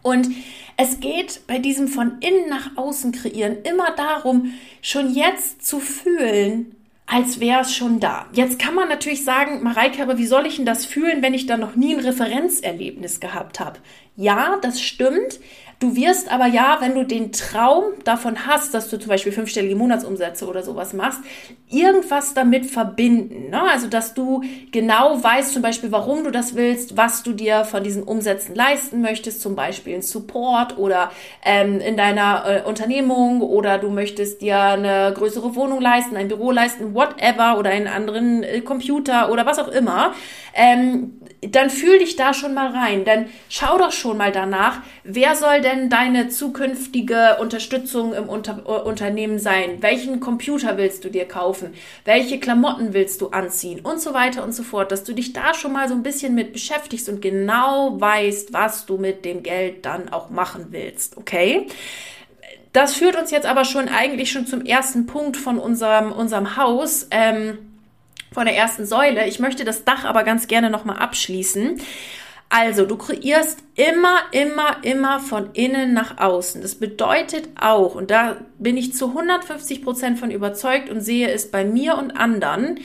Und 0.02 0.28
es 0.76 1.00
geht 1.00 1.46
bei 1.46 1.58
diesem 1.58 1.88
von 1.88 2.18
innen 2.20 2.48
nach 2.48 2.76
außen 2.76 3.12
kreieren 3.12 3.62
immer 3.62 3.90
darum, 3.92 4.52
schon 4.82 5.14
jetzt 5.14 5.66
zu 5.66 5.78
fühlen, 5.78 6.74
als 7.12 7.40
wäre 7.40 7.62
es 7.62 7.74
schon 7.74 7.98
da. 7.98 8.26
Jetzt 8.32 8.60
kann 8.60 8.74
man 8.74 8.88
natürlich 8.88 9.24
sagen, 9.24 9.64
Mareike, 9.64 10.00
aber 10.00 10.16
wie 10.16 10.26
soll 10.26 10.46
ich 10.46 10.56
denn 10.56 10.64
das 10.64 10.86
fühlen, 10.86 11.22
wenn 11.22 11.34
ich 11.34 11.46
da 11.46 11.56
noch 11.56 11.74
nie 11.74 11.94
ein 11.94 12.00
Referenzerlebnis 12.00 13.18
gehabt 13.18 13.58
habe? 13.58 13.80
Ja, 14.14 14.58
das 14.62 14.80
stimmt, 14.80 15.40
Du 15.80 15.96
wirst 15.96 16.30
aber 16.30 16.44
ja, 16.44 16.76
wenn 16.80 16.94
du 16.94 17.06
den 17.06 17.32
Traum 17.32 17.84
davon 18.04 18.46
hast, 18.46 18.74
dass 18.74 18.90
du 18.90 18.98
zum 18.98 19.08
Beispiel 19.08 19.32
fünfstellige 19.32 19.74
Monatsumsätze 19.74 20.46
oder 20.46 20.62
sowas 20.62 20.92
machst, 20.92 21.20
irgendwas 21.70 22.34
damit 22.34 22.66
verbinden. 22.66 23.48
Ne? 23.48 23.62
Also, 23.62 23.88
dass 23.88 24.12
du 24.12 24.42
genau 24.72 25.22
weißt, 25.22 25.54
zum 25.54 25.62
Beispiel, 25.62 25.90
warum 25.90 26.22
du 26.22 26.30
das 26.30 26.54
willst, 26.54 26.98
was 26.98 27.22
du 27.22 27.32
dir 27.32 27.64
von 27.64 27.82
diesen 27.82 28.02
Umsätzen 28.02 28.54
leisten 28.54 29.00
möchtest, 29.00 29.40
zum 29.40 29.56
Beispiel 29.56 29.94
ein 29.94 30.02
Support 30.02 30.76
oder 30.76 31.10
ähm, 31.46 31.80
in 31.80 31.96
deiner 31.96 32.44
äh, 32.46 32.68
Unternehmung 32.68 33.40
oder 33.40 33.78
du 33.78 33.88
möchtest 33.88 34.42
dir 34.42 34.60
eine 34.60 35.14
größere 35.16 35.54
Wohnung 35.54 35.80
leisten, 35.80 36.14
ein 36.14 36.28
Büro 36.28 36.50
leisten, 36.50 36.94
whatever 36.94 37.58
oder 37.58 37.70
einen 37.70 37.86
anderen 37.86 38.42
äh, 38.42 38.60
Computer 38.60 39.32
oder 39.32 39.46
was 39.46 39.58
auch 39.58 39.68
immer. 39.68 40.12
Ähm, 40.54 41.19
dann 41.42 41.70
fühl 41.70 41.98
dich 41.98 42.16
da 42.16 42.34
schon 42.34 42.54
mal 42.54 42.70
rein. 42.70 43.04
Dann 43.04 43.26
schau 43.48 43.78
doch 43.78 43.92
schon 43.92 44.16
mal 44.16 44.32
danach, 44.32 44.80
wer 45.04 45.34
soll 45.34 45.60
denn 45.60 45.88
deine 45.88 46.28
zukünftige 46.28 47.38
Unterstützung 47.40 48.12
im 48.12 48.28
Unter 48.28 48.62
äh, 48.66 48.82
Unternehmen 48.82 49.38
sein? 49.38 49.78
Welchen 49.80 50.20
Computer 50.20 50.76
willst 50.76 51.04
du 51.04 51.08
dir 51.08 51.26
kaufen? 51.26 51.74
Welche 52.04 52.38
Klamotten 52.38 52.92
willst 52.92 53.20
du 53.20 53.28
anziehen? 53.28 53.80
Und 53.80 54.00
so 54.00 54.12
weiter 54.12 54.44
und 54.44 54.52
so 54.54 54.62
fort, 54.62 54.92
dass 54.92 55.04
du 55.04 55.14
dich 55.14 55.32
da 55.32 55.54
schon 55.54 55.72
mal 55.72 55.88
so 55.88 55.94
ein 55.94 56.02
bisschen 56.02 56.34
mit 56.34 56.52
beschäftigst 56.52 57.08
und 57.08 57.22
genau 57.22 57.98
weißt, 58.00 58.52
was 58.52 58.84
du 58.86 58.98
mit 58.98 59.24
dem 59.24 59.42
Geld 59.42 59.86
dann 59.86 60.10
auch 60.10 60.30
machen 60.30 60.66
willst. 60.70 61.16
Okay? 61.16 61.66
Das 62.72 62.94
führt 62.94 63.16
uns 63.16 63.30
jetzt 63.30 63.46
aber 63.46 63.64
schon 63.64 63.88
eigentlich 63.88 64.30
schon 64.30 64.46
zum 64.46 64.64
ersten 64.64 65.06
Punkt 65.06 65.36
von 65.36 65.58
unserem, 65.58 66.12
unserem 66.12 66.56
Haus. 66.56 67.08
Ähm, 67.10 67.69
von 68.32 68.46
der 68.46 68.56
ersten 68.56 68.86
Säule. 68.86 69.26
Ich 69.26 69.38
möchte 69.38 69.64
das 69.64 69.84
Dach 69.84 70.04
aber 70.04 70.24
ganz 70.24 70.46
gerne 70.46 70.70
nochmal 70.70 70.98
abschließen. 70.98 71.80
Also, 72.52 72.84
du 72.84 72.96
kreierst 72.96 73.60
immer, 73.76 74.18
immer, 74.32 74.78
immer 74.82 75.20
von 75.20 75.50
innen 75.52 75.94
nach 75.94 76.18
außen. 76.18 76.62
Das 76.62 76.74
bedeutet 76.74 77.48
auch, 77.60 77.94
und 77.94 78.10
da 78.10 78.38
bin 78.58 78.76
ich 78.76 78.92
zu 78.92 79.08
150 79.08 79.84
Prozent 79.84 80.18
von 80.18 80.32
überzeugt 80.32 80.90
und 80.90 81.00
sehe 81.00 81.30
es 81.30 81.50
bei 81.50 81.64
mir 81.64 81.96
und 81.96 82.10
anderen, 82.10 82.80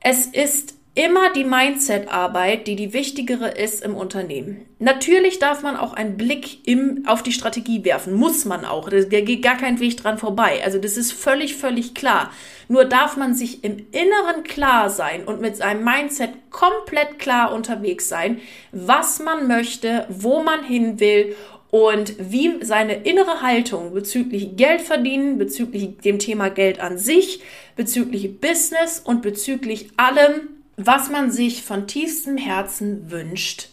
es 0.00 0.26
ist 0.26 0.74
immer 1.00 1.32
die 1.32 1.44
Mindset-Arbeit, 1.44 2.66
die 2.66 2.76
die 2.76 2.92
wichtigere 2.92 3.48
ist 3.48 3.82
im 3.82 3.94
Unternehmen. 3.94 4.66
Natürlich 4.78 5.38
darf 5.38 5.62
man 5.62 5.76
auch 5.76 5.94
einen 5.94 6.18
Blick 6.18 6.68
im, 6.68 7.04
auf 7.06 7.22
die 7.22 7.32
Strategie 7.32 7.86
werfen, 7.86 8.12
muss 8.12 8.44
man 8.44 8.66
auch. 8.66 8.90
Da 8.90 9.00
geht 9.00 9.42
gar 9.42 9.56
kein 9.56 9.80
Weg 9.80 9.96
dran 9.96 10.18
vorbei. 10.18 10.60
Also 10.62 10.78
das 10.78 10.98
ist 10.98 11.12
völlig, 11.12 11.56
völlig 11.56 11.94
klar. 11.94 12.30
Nur 12.68 12.84
darf 12.84 13.16
man 13.16 13.34
sich 13.34 13.64
im 13.64 13.78
Inneren 13.92 14.42
klar 14.44 14.90
sein 14.90 15.24
und 15.24 15.40
mit 15.40 15.56
seinem 15.56 15.84
Mindset 15.84 16.30
komplett 16.50 17.18
klar 17.18 17.54
unterwegs 17.54 18.10
sein, 18.10 18.38
was 18.70 19.20
man 19.20 19.48
möchte, 19.48 20.06
wo 20.10 20.42
man 20.42 20.62
hin 20.62 21.00
will 21.00 21.34
und 21.70 22.14
wie 22.18 22.62
seine 22.62 23.04
innere 23.04 23.40
Haltung 23.40 23.94
bezüglich 23.94 24.56
Geld 24.56 24.82
verdienen, 24.82 25.38
bezüglich 25.38 25.96
dem 26.04 26.18
Thema 26.18 26.50
Geld 26.50 26.78
an 26.78 26.98
sich, 26.98 27.40
bezüglich 27.74 28.38
Business 28.38 29.00
und 29.00 29.22
bezüglich 29.22 29.88
allem, 29.96 30.59
was 30.86 31.10
man 31.10 31.30
sich 31.30 31.62
von 31.62 31.86
tiefstem 31.86 32.36
Herzen 32.36 33.10
wünscht, 33.10 33.68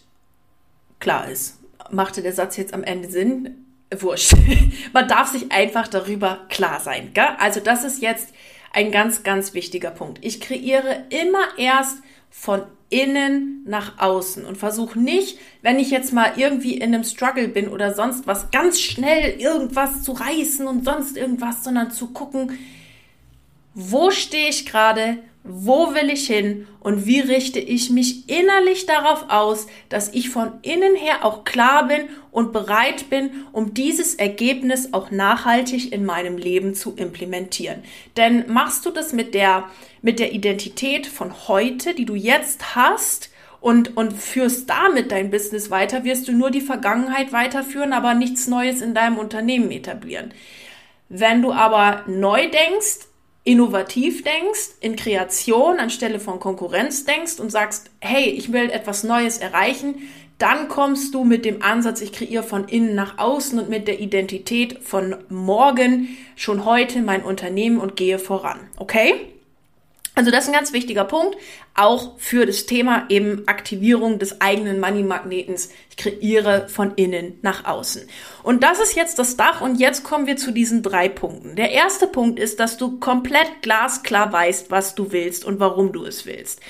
klar 1.00 1.28
ist. 1.28 1.58
Machte 1.90 2.22
der 2.22 2.32
Satz 2.32 2.56
jetzt 2.56 2.74
am 2.74 2.84
Ende 2.84 3.08
Sinn? 3.08 3.64
Wurscht. 3.96 4.34
man 4.92 5.08
darf 5.08 5.28
sich 5.28 5.50
einfach 5.50 5.88
darüber 5.88 6.46
klar 6.48 6.80
sein. 6.80 7.10
Gell? 7.14 7.28
Also 7.38 7.60
das 7.60 7.84
ist 7.84 8.02
jetzt 8.02 8.34
ein 8.72 8.92
ganz, 8.92 9.22
ganz 9.22 9.54
wichtiger 9.54 9.90
Punkt. 9.90 10.18
Ich 10.22 10.40
kreiere 10.40 11.04
immer 11.08 11.46
erst 11.56 11.98
von 12.30 12.62
innen 12.90 13.62
nach 13.66 13.98
außen 13.98 14.44
und 14.44 14.56
versuche 14.56 14.98
nicht, 14.98 15.38
wenn 15.62 15.78
ich 15.78 15.90
jetzt 15.90 16.12
mal 16.12 16.32
irgendwie 16.36 16.74
in 16.74 16.94
einem 16.94 17.04
Struggle 17.04 17.48
bin 17.48 17.68
oder 17.68 17.94
sonst 17.94 18.26
was, 18.26 18.50
ganz 18.50 18.80
schnell 18.80 19.38
irgendwas 19.38 20.02
zu 20.02 20.12
reißen 20.12 20.66
und 20.66 20.84
sonst 20.84 21.16
irgendwas, 21.16 21.64
sondern 21.64 21.90
zu 21.90 22.08
gucken, 22.08 22.58
wo 23.74 24.10
stehe 24.10 24.48
ich 24.48 24.66
gerade, 24.66 25.18
wo 25.48 25.94
will 25.94 26.10
ich 26.10 26.26
hin 26.26 26.66
und 26.80 27.06
wie 27.06 27.20
richte 27.20 27.58
ich 27.58 27.90
mich 27.90 28.28
innerlich 28.28 28.86
darauf 28.86 29.26
aus, 29.28 29.66
dass 29.88 30.12
ich 30.12 30.30
von 30.30 30.52
innen 30.62 30.94
her 30.94 31.24
auch 31.24 31.44
klar 31.44 31.88
bin 31.88 32.08
und 32.30 32.52
bereit 32.52 33.10
bin, 33.10 33.30
um 33.52 33.74
dieses 33.74 34.14
Ergebnis 34.14 34.92
auch 34.92 35.10
nachhaltig 35.10 35.92
in 35.92 36.04
meinem 36.04 36.36
Leben 36.36 36.74
zu 36.74 36.94
implementieren. 36.94 37.82
Denn 38.16 38.44
machst 38.52 38.86
du 38.86 38.90
das 38.90 39.12
mit 39.12 39.34
der, 39.34 39.64
mit 40.02 40.18
der 40.18 40.32
Identität 40.32 41.06
von 41.06 41.48
heute, 41.48 41.94
die 41.94 42.04
du 42.04 42.14
jetzt 42.14 42.76
hast, 42.76 43.30
und, 43.60 43.96
und 43.96 44.12
führst 44.12 44.70
damit 44.70 45.10
dein 45.10 45.30
Business 45.30 45.70
weiter, 45.70 46.04
wirst 46.04 46.28
du 46.28 46.32
nur 46.32 46.50
die 46.52 46.60
Vergangenheit 46.60 47.32
weiterführen, 47.32 47.92
aber 47.92 48.14
nichts 48.14 48.46
Neues 48.46 48.80
in 48.80 48.94
deinem 48.94 49.18
Unternehmen 49.18 49.70
etablieren. 49.72 50.32
Wenn 51.08 51.42
du 51.42 51.52
aber 51.52 52.04
neu 52.06 52.48
denkst, 52.50 53.07
innovativ 53.48 54.24
denkst, 54.24 54.76
in 54.80 54.94
Kreation 54.94 55.78
anstelle 55.78 56.20
von 56.20 56.38
Konkurrenz 56.38 57.06
denkst 57.06 57.40
und 57.40 57.50
sagst, 57.50 57.90
hey, 57.98 58.24
ich 58.24 58.52
will 58.52 58.68
etwas 58.68 59.04
Neues 59.04 59.38
erreichen, 59.38 59.94
dann 60.36 60.68
kommst 60.68 61.14
du 61.14 61.24
mit 61.24 61.46
dem 61.46 61.62
Ansatz, 61.62 62.02
ich 62.02 62.12
kreiere 62.12 62.42
von 62.42 62.68
innen 62.68 62.94
nach 62.94 63.16
außen 63.16 63.58
und 63.58 63.70
mit 63.70 63.88
der 63.88 64.00
Identität 64.00 64.80
von 64.82 65.16
morgen 65.30 66.10
schon 66.36 66.66
heute 66.66 67.00
mein 67.00 67.22
Unternehmen 67.22 67.78
und 67.78 67.96
gehe 67.96 68.18
voran. 68.18 68.60
Okay? 68.76 69.14
Also 70.18 70.32
das 70.32 70.42
ist 70.42 70.48
ein 70.48 70.54
ganz 70.54 70.72
wichtiger 70.72 71.04
Punkt, 71.04 71.36
auch 71.76 72.18
für 72.18 72.44
das 72.44 72.66
Thema 72.66 73.04
eben 73.08 73.46
Aktivierung 73.46 74.18
des 74.18 74.40
eigenen 74.40 74.80
Money-Magnetens. 74.80 75.70
Ich 75.90 75.96
kreiere 75.96 76.68
von 76.68 76.94
innen 76.96 77.38
nach 77.42 77.66
außen. 77.66 78.02
Und 78.42 78.64
das 78.64 78.80
ist 78.80 78.96
jetzt 78.96 79.20
das 79.20 79.36
Dach 79.36 79.60
und 79.60 79.78
jetzt 79.78 80.02
kommen 80.02 80.26
wir 80.26 80.36
zu 80.36 80.50
diesen 80.50 80.82
drei 80.82 81.08
Punkten. 81.08 81.54
Der 81.54 81.70
erste 81.70 82.08
Punkt 82.08 82.40
ist, 82.40 82.58
dass 82.58 82.76
du 82.78 82.98
komplett 82.98 83.62
glasklar 83.62 84.32
weißt, 84.32 84.72
was 84.72 84.96
du 84.96 85.12
willst 85.12 85.44
und 85.44 85.60
warum 85.60 85.92
du 85.92 86.04
es 86.04 86.26
willst. 86.26 86.62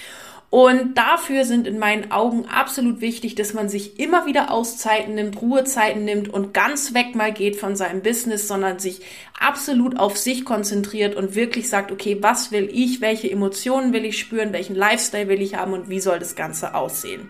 Und 0.50 0.96
dafür 0.96 1.44
sind 1.44 1.66
in 1.66 1.78
meinen 1.78 2.10
Augen 2.10 2.46
absolut 2.46 3.02
wichtig, 3.02 3.34
dass 3.34 3.52
man 3.52 3.68
sich 3.68 4.00
immer 4.00 4.24
wieder 4.24 4.50
Auszeiten 4.50 5.14
nimmt, 5.14 5.42
Ruhezeiten 5.42 6.06
nimmt 6.06 6.32
und 6.32 6.54
ganz 6.54 6.94
weg 6.94 7.14
mal 7.14 7.32
geht 7.32 7.56
von 7.56 7.76
seinem 7.76 8.02
Business, 8.02 8.48
sondern 8.48 8.78
sich 8.78 9.02
absolut 9.38 9.98
auf 9.98 10.16
sich 10.16 10.46
konzentriert 10.46 11.16
und 11.16 11.34
wirklich 11.34 11.68
sagt, 11.68 11.92
okay, 11.92 12.16
was 12.22 12.50
will 12.50 12.70
ich, 12.72 13.02
welche 13.02 13.30
Emotionen 13.30 13.92
will 13.92 14.06
ich 14.06 14.18
spüren, 14.18 14.54
welchen 14.54 14.74
Lifestyle 14.74 15.28
will 15.28 15.42
ich 15.42 15.54
haben 15.54 15.74
und 15.74 15.90
wie 15.90 16.00
soll 16.00 16.18
das 16.18 16.34
Ganze 16.34 16.74
aussehen. 16.74 17.28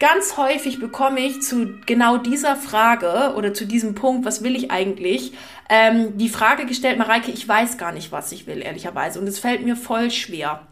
Ganz 0.00 0.36
häufig 0.36 0.80
bekomme 0.80 1.20
ich 1.20 1.42
zu 1.42 1.74
genau 1.86 2.16
dieser 2.16 2.56
Frage 2.56 3.36
oder 3.36 3.54
zu 3.54 3.66
diesem 3.66 3.94
Punkt, 3.94 4.26
was 4.26 4.42
will 4.42 4.56
ich 4.56 4.72
eigentlich, 4.72 5.32
ähm, 5.68 6.18
die 6.18 6.28
Frage 6.28 6.66
gestellt, 6.66 6.98
Mareike, 6.98 7.30
ich 7.30 7.46
weiß 7.46 7.78
gar 7.78 7.92
nicht, 7.92 8.10
was 8.10 8.32
ich 8.32 8.48
will, 8.48 8.62
ehrlicherweise. 8.62 9.20
Und 9.20 9.28
es 9.28 9.38
fällt 9.38 9.64
mir 9.64 9.76
voll 9.76 10.10
schwer. 10.10 10.66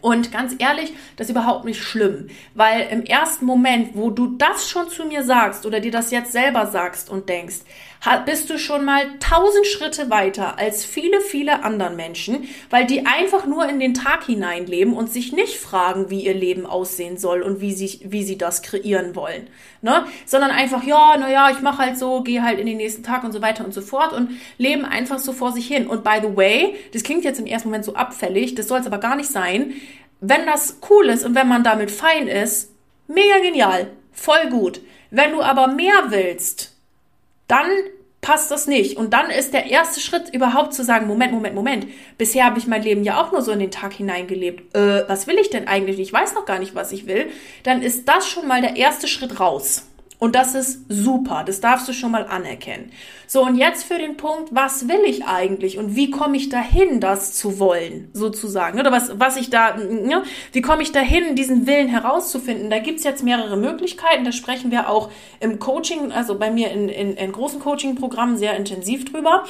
Und 0.00 0.32
ganz 0.32 0.54
ehrlich, 0.58 0.92
das 1.16 1.26
ist 1.26 1.30
überhaupt 1.30 1.64
nicht 1.64 1.82
schlimm, 1.82 2.28
weil 2.54 2.88
im 2.90 3.04
ersten 3.04 3.44
Moment, 3.46 3.90
wo 3.94 4.10
du 4.10 4.36
das 4.36 4.68
schon 4.68 4.88
zu 4.88 5.04
mir 5.04 5.24
sagst 5.24 5.66
oder 5.66 5.80
dir 5.80 5.92
das 5.92 6.10
jetzt 6.10 6.32
selber 6.32 6.66
sagst 6.66 7.10
und 7.10 7.28
denkst, 7.28 7.56
bist 8.24 8.48
du 8.48 8.58
schon 8.58 8.84
mal 8.84 9.06
tausend 9.18 9.66
Schritte 9.66 10.10
weiter 10.10 10.58
als 10.58 10.84
viele, 10.84 11.20
viele 11.20 11.64
anderen 11.64 11.96
Menschen, 11.96 12.48
weil 12.70 12.86
die 12.86 13.06
einfach 13.06 13.46
nur 13.46 13.68
in 13.68 13.80
den 13.80 13.94
Tag 13.94 14.24
hineinleben 14.24 14.94
und 14.94 15.12
sich 15.12 15.32
nicht 15.32 15.56
fragen, 15.56 16.10
wie 16.10 16.24
ihr 16.24 16.34
Leben 16.34 16.66
aussehen 16.66 17.18
soll 17.18 17.42
und 17.42 17.60
wie 17.60 17.72
sie, 17.72 18.00
wie 18.04 18.22
sie 18.22 18.38
das 18.38 18.62
kreieren 18.62 19.16
wollen. 19.16 19.48
Ne? 19.82 20.06
Sondern 20.26 20.50
einfach, 20.50 20.84
ja, 20.84 21.16
naja, 21.16 21.50
ich 21.50 21.60
mache 21.60 21.78
halt 21.78 21.98
so, 21.98 22.22
gehe 22.22 22.42
halt 22.42 22.58
in 22.58 22.66
den 22.66 22.76
nächsten 22.76 23.02
Tag 23.02 23.24
und 23.24 23.32
so 23.32 23.42
weiter 23.42 23.64
und 23.64 23.74
so 23.74 23.80
fort 23.80 24.12
und 24.12 24.30
leben 24.58 24.84
einfach 24.84 25.18
so 25.18 25.32
vor 25.32 25.52
sich 25.52 25.66
hin. 25.66 25.86
Und 25.86 26.04
by 26.04 26.18
the 26.22 26.36
way, 26.36 26.76
das 26.92 27.02
klingt 27.02 27.24
jetzt 27.24 27.40
im 27.40 27.46
ersten 27.46 27.68
Moment 27.68 27.84
so 27.84 27.94
abfällig, 27.94 28.54
das 28.54 28.68
soll 28.68 28.80
es 28.80 28.86
aber 28.86 28.98
gar 28.98 29.16
nicht 29.16 29.30
sein. 29.30 29.74
Wenn 30.20 30.46
das 30.46 30.78
cool 30.90 31.06
ist 31.06 31.24
und 31.24 31.34
wenn 31.34 31.48
man 31.48 31.64
damit 31.64 31.90
fein 31.90 32.28
ist, 32.28 32.72
mega 33.06 33.38
genial, 33.42 33.88
voll 34.12 34.48
gut. 34.50 34.80
Wenn 35.10 35.32
du 35.32 35.42
aber 35.42 35.68
mehr 35.68 36.06
willst, 36.08 36.77
dann 37.48 37.66
passt 38.20 38.50
das 38.50 38.66
nicht. 38.66 38.96
Und 38.96 39.12
dann 39.12 39.30
ist 39.30 39.54
der 39.54 39.66
erste 39.66 40.00
Schritt 40.00 40.32
überhaupt 40.34 40.74
zu 40.74 40.84
sagen, 40.84 41.06
Moment, 41.06 41.32
Moment, 41.32 41.54
Moment. 41.54 41.86
Bisher 42.18 42.44
habe 42.44 42.58
ich 42.58 42.66
mein 42.66 42.82
Leben 42.82 43.04
ja 43.04 43.20
auch 43.20 43.32
nur 43.32 43.42
so 43.42 43.52
in 43.52 43.58
den 43.58 43.70
Tag 43.70 43.92
hineingelebt. 43.94 44.74
Äh, 44.76 45.08
was 45.08 45.26
will 45.26 45.38
ich 45.38 45.50
denn 45.50 45.68
eigentlich? 45.68 45.98
Ich 45.98 46.12
weiß 46.12 46.34
noch 46.34 46.44
gar 46.44 46.58
nicht, 46.58 46.74
was 46.74 46.92
ich 46.92 47.06
will. 47.06 47.30
Dann 47.62 47.82
ist 47.82 48.08
das 48.08 48.28
schon 48.28 48.46
mal 48.46 48.60
der 48.60 48.76
erste 48.76 49.08
Schritt 49.08 49.40
raus. 49.40 49.86
Und 50.18 50.34
das 50.34 50.54
ist 50.54 50.80
super. 50.88 51.44
Das 51.46 51.60
darfst 51.60 51.86
du 51.88 51.92
schon 51.92 52.10
mal 52.10 52.26
anerkennen. 52.26 52.90
So, 53.26 53.42
und 53.44 53.56
jetzt 53.56 53.84
für 53.84 53.98
den 53.98 54.16
Punkt, 54.16 54.48
was 54.52 54.88
will 54.88 55.04
ich 55.06 55.24
eigentlich 55.26 55.78
und 55.78 55.94
wie 55.94 56.10
komme 56.10 56.36
ich 56.36 56.48
dahin, 56.48 57.00
das 57.00 57.34
zu 57.34 57.58
wollen, 57.60 58.10
sozusagen? 58.14 58.80
Oder 58.80 58.90
was, 58.90 59.18
was 59.20 59.36
ich 59.36 59.50
da, 59.50 59.76
ja, 59.78 60.22
wie 60.52 60.62
komme 60.62 60.82
ich 60.82 60.90
dahin, 60.90 61.36
diesen 61.36 61.66
Willen 61.66 61.88
herauszufinden? 61.88 62.68
Da 62.68 62.80
gibt's 62.80 63.04
jetzt 63.04 63.22
mehrere 63.22 63.56
Möglichkeiten. 63.56 64.24
Da 64.24 64.32
sprechen 64.32 64.70
wir 64.70 64.88
auch 64.88 65.10
im 65.40 65.58
Coaching, 65.60 66.10
also 66.10 66.36
bei 66.36 66.50
mir 66.50 66.72
in, 66.72 66.88
in, 66.88 67.16
in 67.16 67.32
großen 67.32 67.60
Coaching-Programmen 67.60 68.36
sehr 68.36 68.56
intensiv 68.56 69.04
drüber. 69.04 69.44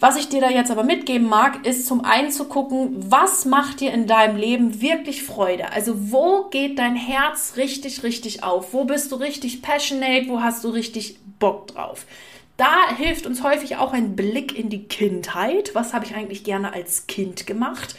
Was 0.00 0.16
ich 0.16 0.28
dir 0.28 0.40
da 0.40 0.50
jetzt 0.50 0.70
aber 0.70 0.82
mitgeben 0.82 1.28
mag, 1.28 1.66
ist 1.66 1.86
zum 1.86 2.04
einen 2.04 2.30
zu 2.30 2.44
gucken, 2.44 2.94
was 2.96 3.44
macht 3.44 3.80
dir 3.80 3.92
in 3.92 4.06
deinem 4.06 4.36
Leben 4.36 4.80
wirklich 4.80 5.22
Freude? 5.22 5.72
Also 5.72 6.10
wo 6.12 6.44
geht 6.50 6.78
dein 6.78 6.96
Herz 6.96 7.54
richtig, 7.56 8.02
richtig 8.02 8.42
auf? 8.42 8.72
Wo 8.72 8.84
bist 8.84 9.12
du 9.12 9.16
richtig 9.16 9.62
passionate? 9.62 10.28
Wo 10.28 10.40
hast 10.40 10.64
du 10.64 10.68
richtig 10.68 11.18
Bock 11.38 11.68
drauf? 11.68 12.06
Da 12.56 12.94
hilft 12.96 13.26
uns 13.26 13.42
häufig 13.42 13.76
auch 13.76 13.92
ein 13.92 14.14
Blick 14.14 14.56
in 14.56 14.68
die 14.68 14.84
Kindheit. 14.84 15.74
Was 15.74 15.92
habe 15.92 16.04
ich 16.04 16.14
eigentlich 16.14 16.44
gerne 16.44 16.72
als 16.72 17.06
Kind 17.06 17.46
gemacht? 17.46 17.96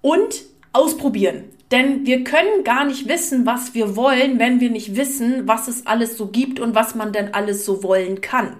Und 0.00 0.42
ausprobieren. 0.72 1.44
Denn 1.70 2.04
wir 2.04 2.22
können 2.22 2.64
gar 2.64 2.84
nicht 2.84 3.08
wissen, 3.08 3.46
was 3.46 3.72
wir 3.74 3.96
wollen, 3.96 4.38
wenn 4.38 4.60
wir 4.60 4.68
nicht 4.68 4.94
wissen, 4.94 5.48
was 5.48 5.68
es 5.68 5.86
alles 5.86 6.18
so 6.18 6.26
gibt 6.26 6.60
und 6.60 6.74
was 6.74 6.94
man 6.94 7.12
denn 7.12 7.32
alles 7.32 7.64
so 7.64 7.82
wollen 7.82 8.20
kann. 8.20 8.56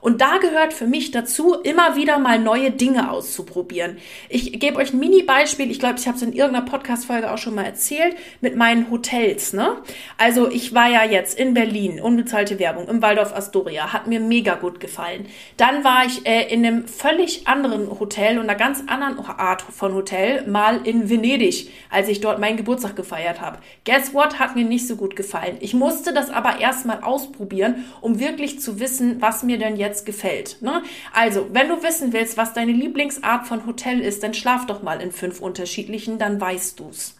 Und 0.00 0.20
da 0.20 0.38
gehört 0.38 0.72
für 0.72 0.86
mich 0.86 1.10
dazu, 1.10 1.54
immer 1.54 1.96
wieder 1.96 2.18
mal 2.18 2.38
neue 2.38 2.70
Dinge 2.70 3.10
auszuprobieren. 3.10 3.98
Ich 4.28 4.58
gebe 4.60 4.76
euch 4.76 4.92
ein 4.92 4.98
Mini-Beispiel. 4.98 5.70
Ich 5.70 5.78
glaube, 5.78 5.98
ich 5.98 6.06
habe 6.06 6.16
es 6.16 6.22
in 6.22 6.32
irgendeiner 6.32 6.66
Podcast-Folge 6.66 7.32
auch 7.32 7.38
schon 7.38 7.54
mal 7.54 7.64
erzählt 7.64 8.16
mit 8.40 8.56
meinen 8.56 8.90
Hotels. 8.90 9.52
Ne? 9.52 9.76
Also 10.16 10.50
ich 10.50 10.74
war 10.74 10.88
ja 10.88 11.04
jetzt 11.04 11.38
in 11.38 11.54
Berlin, 11.54 12.00
unbezahlte 12.00 12.58
Werbung, 12.58 12.88
im 12.88 13.02
Waldorf 13.02 13.34
Astoria. 13.34 13.92
Hat 13.92 14.06
mir 14.06 14.20
mega 14.20 14.54
gut 14.54 14.80
gefallen. 14.80 15.26
Dann 15.56 15.84
war 15.84 16.04
ich 16.06 16.26
äh, 16.26 16.52
in 16.52 16.64
einem 16.64 16.86
völlig 16.86 17.46
anderen 17.48 17.98
Hotel 17.98 18.38
und 18.38 18.48
einer 18.48 18.58
ganz 18.58 18.82
anderen 18.86 19.18
Art 19.18 19.62
von 19.62 19.94
Hotel, 19.94 20.46
mal 20.46 20.86
in 20.86 21.10
Venedig, 21.10 21.70
als 21.90 22.08
ich 22.08 22.20
dort 22.20 22.38
meinen 22.38 22.56
Geburtstag 22.56 22.96
gefeiert 22.96 23.40
habe. 23.40 23.58
Guess 23.84 24.14
what? 24.14 24.38
Hat 24.38 24.54
mir 24.54 24.64
nicht 24.64 24.86
so 24.86 24.96
gut 24.96 25.16
gefallen. 25.16 25.56
Ich 25.60 25.74
musste 25.74 26.12
das 26.12 26.30
aber 26.30 26.60
erstmal 26.60 27.02
ausprobieren, 27.02 27.84
um 28.00 28.20
wirklich 28.20 28.60
zu 28.60 28.80
wissen, 28.80 29.20
was 29.20 29.42
mir 29.42 29.58
denn 29.58 29.76
jetzt 29.76 29.87
jetzt 29.88 30.06
gefällt. 30.06 30.58
Ne? 30.60 30.82
Also, 31.12 31.48
wenn 31.52 31.68
du 31.68 31.82
wissen 31.82 32.12
willst, 32.12 32.36
was 32.36 32.52
deine 32.52 32.72
Lieblingsart 32.72 33.46
von 33.46 33.66
Hotel 33.66 34.00
ist, 34.00 34.22
dann 34.22 34.34
schlaf 34.34 34.66
doch 34.66 34.82
mal 34.82 35.00
in 35.00 35.12
fünf 35.12 35.40
unterschiedlichen, 35.40 36.18
dann 36.18 36.40
weißt 36.40 36.78
du's. 36.78 37.14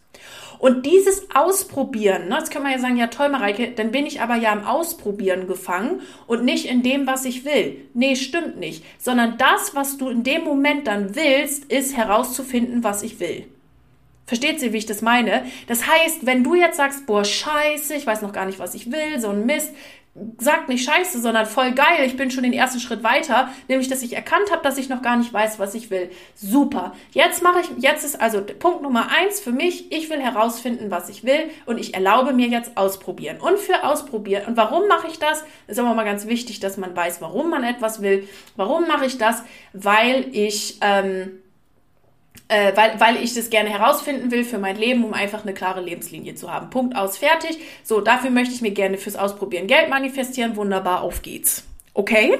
Und 0.59 0.87
dieses 0.87 1.29
Ausprobieren, 1.35 2.29
ne, 2.29 2.39
jetzt 2.39 2.51
kann 2.51 2.65
man 2.65 2.73
ja 2.73 2.79
sagen, 2.79 2.97
ja 2.97 3.07
toll, 3.07 3.29
Mareike, 3.29 3.71
dann 3.71 3.93
bin 3.93 4.07
ich 4.07 4.21
aber 4.21 4.35
ja 4.35 4.51
am 4.51 4.65
Ausprobieren 4.65 5.47
gefangen 5.47 6.01
und 6.27 6.45
nicht 6.45 6.67
in 6.67 6.83
dem, 6.83 7.07
was 7.07 7.25
ich 7.25 7.45
will. 7.45 7.77
Nee, 7.95 8.17
stimmt 8.17 8.59
nicht. 8.59 8.85
Sondern 8.99 9.39
das, 9.39 9.75
was 9.75 9.99
du 9.99 10.09
in 10.09 10.25
dem 10.25 10.43
Moment 10.43 10.89
dann 10.89 11.15
willst, 11.15 11.67
ist 11.67 11.97
herauszufinden, 11.97 12.83
was 12.83 13.03
ich 13.03 13.21
will. 13.21 13.47
Versteht 14.27 14.61
sie, 14.61 14.73
wie 14.73 14.79
ich 14.79 14.87
das 14.87 15.01
meine? 15.01 15.47
Das 15.69 15.87
heißt, 15.87 16.27
wenn 16.27 16.45
du 16.45 16.55
jetzt 16.55 16.77
sagst, 16.77 17.07
boah, 17.07 17.25
scheiße, 17.25 17.95
ich 17.95 18.07
weiß 18.07 18.21
noch 18.21 18.33
gar 18.33 18.45
nicht, 18.45 18.59
was 18.59 18.75
ich 18.75 18.91
will, 18.93 19.21
so 19.21 19.29
ein 19.31 19.47
Mist, 19.47 19.73
sag 20.39 20.69
nicht 20.69 20.85
scheiße, 20.85 21.21
sondern 21.21 21.47
voll 21.47 21.73
geil, 21.73 22.05
ich 22.05 22.17
bin 22.17 22.31
schon 22.31 22.43
den 22.43 22.53
ersten 22.53 22.81
Schritt 22.81 23.03
weiter, 23.03 23.51
nämlich 23.69 23.89
dass 23.89 24.03
ich 24.03 24.15
erkannt 24.15 24.51
habe, 24.51 24.63
dass 24.63 24.79
ich 24.79 24.89
noch 24.89 25.03
gar 25.03 25.17
nicht 25.17 25.33
weiß, 25.33 25.59
was 25.59 25.75
ich 25.75 25.91
will. 25.91 26.11
Super. 26.35 26.93
Jetzt 27.13 27.43
mache 27.43 27.61
ich, 27.61 27.83
jetzt 27.83 28.05
ist 28.05 28.21
also 28.21 28.43
Punkt 28.43 28.83
Nummer 28.83 29.09
eins 29.11 29.41
für 29.41 29.53
mich, 29.53 29.93
ich 29.93 30.11
will 30.11 30.21
herausfinden, 30.21 30.91
was 30.91 31.09
ich 31.09 31.25
will 31.25 31.51
und 31.67 31.79
ich 31.79 31.95
erlaube 31.95 32.33
mir 32.33 32.49
jetzt 32.49 32.77
ausprobieren. 32.77 33.39
Und 33.41 33.59
für 33.59 33.85
ausprobieren. 33.85 34.45
Und 34.47 34.57
warum 34.57 34.89
mache 34.89 35.09
ich 35.09 35.19
das? 35.19 35.45
Ist 35.67 35.79
aber 35.79 35.95
mal 35.95 36.05
ganz 36.05 36.27
wichtig, 36.27 36.61
dass 36.61 36.77
man 36.77 36.95
weiß, 36.95 37.21
warum 37.21 37.51
man 37.51 37.65
etwas 37.65 38.03
will. 38.03 38.29
Warum 38.57 38.87
mache 38.87 39.07
ich 39.07 39.19
das? 39.19 39.43
Weil 39.73 40.27
ich 40.33 40.79
ähm, 40.81 41.43
äh, 42.49 42.75
weil, 42.75 42.99
weil 42.99 43.23
ich 43.23 43.35
das 43.35 43.51
gerne 43.51 43.71
herausfinden 43.71 44.31
will 44.31 44.45
für 44.45 44.59
mein 44.59 44.77
Leben, 44.77 45.05
um 45.05 45.15
einfach 45.15 45.43
eine 45.43 45.55
klare 45.55 45.81
Lebenslinie 45.81 46.35
zu 46.35 46.53
haben. 46.53 46.71
Punkt 46.71 46.97
aus, 46.97 47.19
fertig. 47.19 47.59
So, 47.85 48.01
dafür 48.01 48.31
möchte 48.31 48.55
ich 48.55 48.63
mir 48.63 48.73
gerne 48.73 48.99
fürs 48.99 49.17
Ausprobieren 49.17 49.67
Geld 49.67 49.91
manifestieren. 49.91 50.57
Wunderbar, 50.57 51.03
auf 51.03 51.23
geht's. 51.23 51.65
Okay? 51.95 52.39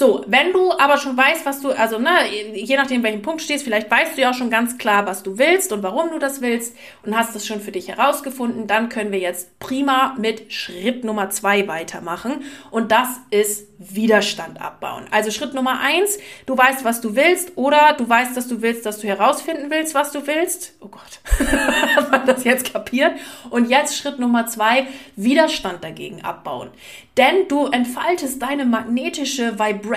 So, 0.00 0.24
wenn 0.26 0.54
du 0.54 0.72
aber 0.72 0.96
schon 0.96 1.14
weißt, 1.14 1.44
was 1.44 1.60
du, 1.60 1.72
also 1.72 1.98
ne, 1.98 2.10
je 2.54 2.74
nachdem, 2.74 3.02
welchen 3.02 3.20
Punkt 3.20 3.42
stehst, 3.42 3.64
vielleicht 3.64 3.90
weißt 3.90 4.16
du 4.16 4.22
ja 4.22 4.30
auch 4.30 4.34
schon 4.34 4.48
ganz 4.48 4.78
klar, 4.78 5.04
was 5.04 5.22
du 5.22 5.36
willst 5.36 5.74
und 5.74 5.82
warum 5.82 6.08
du 6.08 6.18
das 6.18 6.40
willst 6.40 6.74
und 7.04 7.14
hast 7.14 7.34
das 7.34 7.46
schon 7.46 7.60
für 7.60 7.70
dich 7.70 7.88
herausgefunden, 7.88 8.66
dann 8.66 8.88
können 8.88 9.12
wir 9.12 9.18
jetzt 9.18 9.58
prima 9.58 10.16
mit 10.18 10.54
Schritt 10.54 11.04
Nummer 11.04 11.28
zwei 11.28 11.68
weitermachen 11.68 12.44
und 12.70 12.92
das 12.92 13.08
ist 13.28 13.66
Widerstand 13.76 14.58
abbauen. 14.60 15.04
Also 15.10 15.30
Schritt 15.30 15.52
Nummer 15.52 15.80
eins, 15.80 16.18
du 16.46 16.56
weißt, 16.56 16.82
was 16.84 17.02
du 17.02 17.14
willst 17.14 17.56
oder 17.56 17.94
du 17.98 18.08
weißt, 18.08 18.34
dass 18.36 18.48
du 18.48 18.62
willst, 18.62 18.86
dass 18.86 19.00
du 19.00 19.06
herausfinden 19.06 19.70
willst, 19.70 19.94
was 19.94 20.12
du 20.12 20.26
willst. 20.26 20.74
Oh 20.80 20.88
Gott, 20.88 21.20
hat 21.96 22.10
man 22.10 22.26
das 22.26 22.44
jetzt 22.44 22.72
kapiert? 22.72 23.12
Und 23.50 23.68
jetzt 23.68 23.98
Schritt 23.98 24.18
Nummer 24.18 24.46
zwei, 24.46 24.86
Widerstand 25.16 25.84
dagegen 25.84 26.22
abbauen. 26.22 26.70
Denn 27.16 27.48
du 27.48 27.66
entfaltest 27.66 28.40
deine 28.40 28.64
magnetische 28.64 29.58
Vibration, 29.58 29.89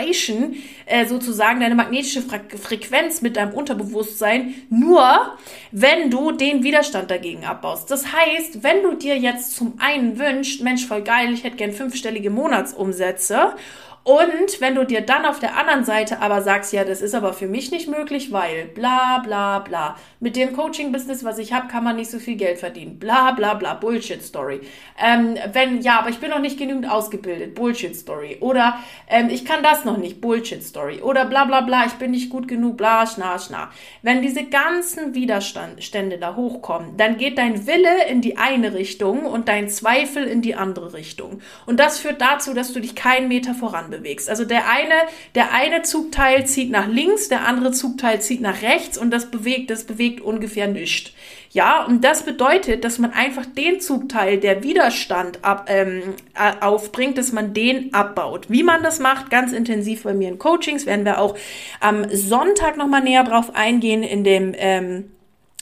äh, 0.85 1.05
sozusagen 1.05 1.59
deine 1.59 1.75
magnetische 1.75 2.21
Fre 2.21 2.41
Frequenz 2.62 3.21
mit 3.21 3.38
deinem 3.38 3.53
Unterbewusstsein, 3.53 4.55
nur 4.69 5.38
wenn 5.71 6.09
du 6.09 6.31
den 6.31 6.63
Widerstand 6.63 7.12
dagegen 7.12 7.45
abbaust. 7.45 7.89
Das 7.91 8.07
heißt, 8.12 8.63
wenn 8.63 8.83
du 8.83 8.95
dir 8.95 9.17
jetzt 9.17 9.55
zum 9.55 9.75
einen 9.79 10.19
wünschst, 10.19 10.62
Mensch, 10.62 10.85
voll 10.85 11.03
geil, 11.03 11.33
ich 11.33 11.43
hätte 11.43 11.57
gern 11.57 11.71
fünfstellige 11.71 12.29
Monatsumsätze 12.29 13.55
und 14.03 14.60
wenn 14.60 14.75
du 14.75 14.86
dir 14.86 15.00
dann 15.00 15.25
auf 15.25 15.39
der 15.39 15.57
anderen 15.57 15.86
Seite 15.86 16.19
aber 16.19 16.41
sagst, 16.41 16.74
ja, 16.74 16.83
das 16.83 17.01
ist 17.01 17.15
aber 17.15 17.31
für 17.31 17.48
mich 17.48 17.72
nicht 17.72 17.88
möglich, 17.88 18.33
weil 18.33 18.65
bla 18.65 19.19
bla 19.19 19.60
bla. 19.60 19.95
Mit 20.19 20.36
dem 20.36 20.51
Coaching-Business, 20.51 21.24
was 21.24 21.38
ich 21.38 21.53
habe, 21.53 21.69
kann 21.69 21.86
man 21.86 21.95
nicht 21.95 22.12
so 22.12 22.19
viel 22.19 22.36
Geld 22.36 22.57
verdienen. 22.57 23.00
Bla 23.00 23.31
bla 23.31 23.53
bla. 23.53 23.75
Bullshit-Story. 23.75 24.60
Ähm, 25.01 25.38
wenn, 25.53 25.81
ja, 25.81 26.00
aber 26.00 26.10
ich 26.10 26.19
bin 26.19 26.31
noch 26.31 26.39
nicht 26.39 26.60
genügend 26.60 26.89
ausgebildet. 26.91 27.55
Bullshit-Story. 27.55 28.39
Oder 28.41 28.77
ähm, 29.07 29.29
ich 29.29 29.45
kann 29.45 29.63
das 29.63 29.86
noch 29.86 29.98
nicht. 29.98 30.19
Bullshit-Story. 30.19 31.01
Oder 31.01 31.24
bla 31.24 31.45
bla 31.45 31.62
bla, 31.62 31.86
ich 31.86 31.93
bin 31.93 32.12
nicht 32.12 32.29
gut 32.29 32.50
genug. 32.50 32.75
Bla, 32.75 33.07
schna, 33.07 33.39
schna. 33.39 33.72
Wenn 34.01 34.22
diese 34.22 34.43
ganzen 34.43 35.13
Widerstände 35.13 36.17
da 36.17 36.36
hochkommen, 36.36 36.98
dann 36.98 37.15
geht 37.15 37.38
dein 37.38 37.67
Wille 37.67 38.05
in 38.10 38.19
die 38.19 38.36
eine 38.36 38.74
Richtung 38.74 39.25
und 39.25 39.48
dein 39.48 39.69
Zweifel 39.69 40.25
in 40.25 40.41
die 40.41 40.55
andere 40.55 40.93
Richtung. 40.93 41.39
Und 41.65 41.80
das 41.80 41.99
führt 41.99 42.19
dazu, 42.19 42.54
dass 42.54 42.73
du 42.73 42.82
dich 42.82 42.95
keinen 42.95 43.30
Meter 43.30 43.54
voran 43.54 43.92
bewegst. 43.97 44.29
Also 44.29 44.45
der 44.45 44.69
eine, 44.69 44.93
der 45.36 45.53
eine 45.53 45.84
Zugteil 45.84 46.45
zieht 46.45 46.71
nach 46.71 46.88
links, 46.88 47.29
der 47.29 47.47
andere 47.47 47.71
Zugteil 47.71 48.21
zieht 48.21 48.41
nach 48.41 48.62
rechts 48.62 48.97
und 48.97 49.12
das 49.12 49.32
bewegt, 49.32 49.69
das 49.69 49.84
bewegt 49.84 50.21
ungefähr 50.21 50.67
nichts. 50.67 51.12
Ja, 51.51 51.86
und 51.86 52.03
das 52.03 52.23
bedeutet, 52.23 52.84
dass 52.84 52.97
man 52.97 53.13
einfach 53.13 53.45
den 53.45 53.79
Zugteil, 53.79 54.39
der 54.39 54.63
Widerstand 54.63 55.45
ab, 55.45 55.67
ähm, 55.69 56.15
aufbringt, 56.62 57.19
dass 57.19 57.32
man 57.32 57.53
den 57.53 57.93
abbaut. 57.93 58.49
Wie 58.49 58.63
man 58.63 58.82
das 58.82 58.97
macht, 58.97 59.29
ganz 59.29 59.51
intensiv 59.53 60.03
bei 60.03 60.15
mir 60.15 60.29
in 60.29 60.39
Coachings, 60.39 60.88
werden 60.88 61.06
wir 61.06 61.19
auch 61.19 61.38
am 61.79 62.10
Sonntag 62.10 62.75
nochmal 62.75 63.03
näher 63.03 63.23
drauf 63.23 63.53
eingehen 63.53 64.01
in 64.01 64.23
dem 64.23 64.56
ähm, 64.58 65.12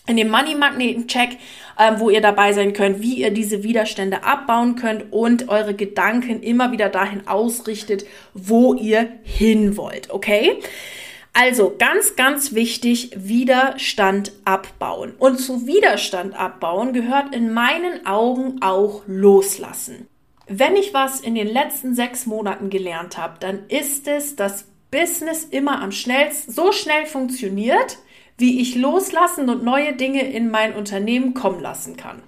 in 0.07 0.17
dem 0.17 0.29
Money 0.29 0.55
Magneten 0.55 1.07
Check, 1.07 1.37
ähm, 1.81 1.99
wo 1.99 2.11
ihr 2.11 2.21
dabei 2.21 2.53
sein 2.53 2.73
könnt, 2.73 3.01
wie 3.01 3.15
ihr 3.15 3.31
diese 3.31 3.63
Widerstände 3.63 4.23
abbauen 4.23 4.75
könnt 4.75 5.11
und 5.11 5.49
eure 5.49 5.73
Gedanken 5.73 6.43
immer 6.43 6.71
wieder 6.71 6.89
dahin 6.89 7.27
ausrichtet, 7.27 8.05
wo 8.35 8.75
ihr 8.75 9.07
hin 9.23 9.77
wollt. 9.77 10.11
Okay? 10.11 10.59
Also 11.33 11.75
ganz, 11.79 12.15
ganz 12.15 12.53
wichtig, 12.53 13.11
Widerstand 13.15 14.33
abbauen. 14.45 15.13
Und 15.17 15.37
zu 15.39 15.65
Widerstand 15.65 16.37
abbauen 16.37 16.93
gehört 16.93 17.33
in 17.33 17.51
meinen 17.51 18.05
Augen 18.05 18.61
auch 18.61 19.01
loslassen. 19.07 20.07
Wenn 20.47 20.75
ich 20.75 20.93
was 20.93 21.21
in 21.21 21.33
den 21.33 21.47
letzten 21.47 21.95
sechs 21.95 22.25
Monaten 22.25 22.69
gelernt 22.69 23.17
habe, 23.17 23.37
dann 23.39 23.65
ist 23.69 24.07
es, 24.07 24.35
dass 24.35 24.65
Business 24.91 25.45
immer 25.45 25.81
am 25.81 25.93
schnellsten, 25.93 26.51
so 26.51 26.73
schnell 26.73 27.05
funktioniert, 27.05 27.97
wie 28.41 28.59
ich 28.59 28.75
loslassen 28.75 29.49
und 29.49 29.63
neue 29.63 29.93
Dinge 29.93 30.23
in 30.29 30.49
mein 30.51 30.73
Unternehmen 30.73 31.33
kommen 31.33 31.61
lassen 31.61 31.95
kann. 31.95 32.21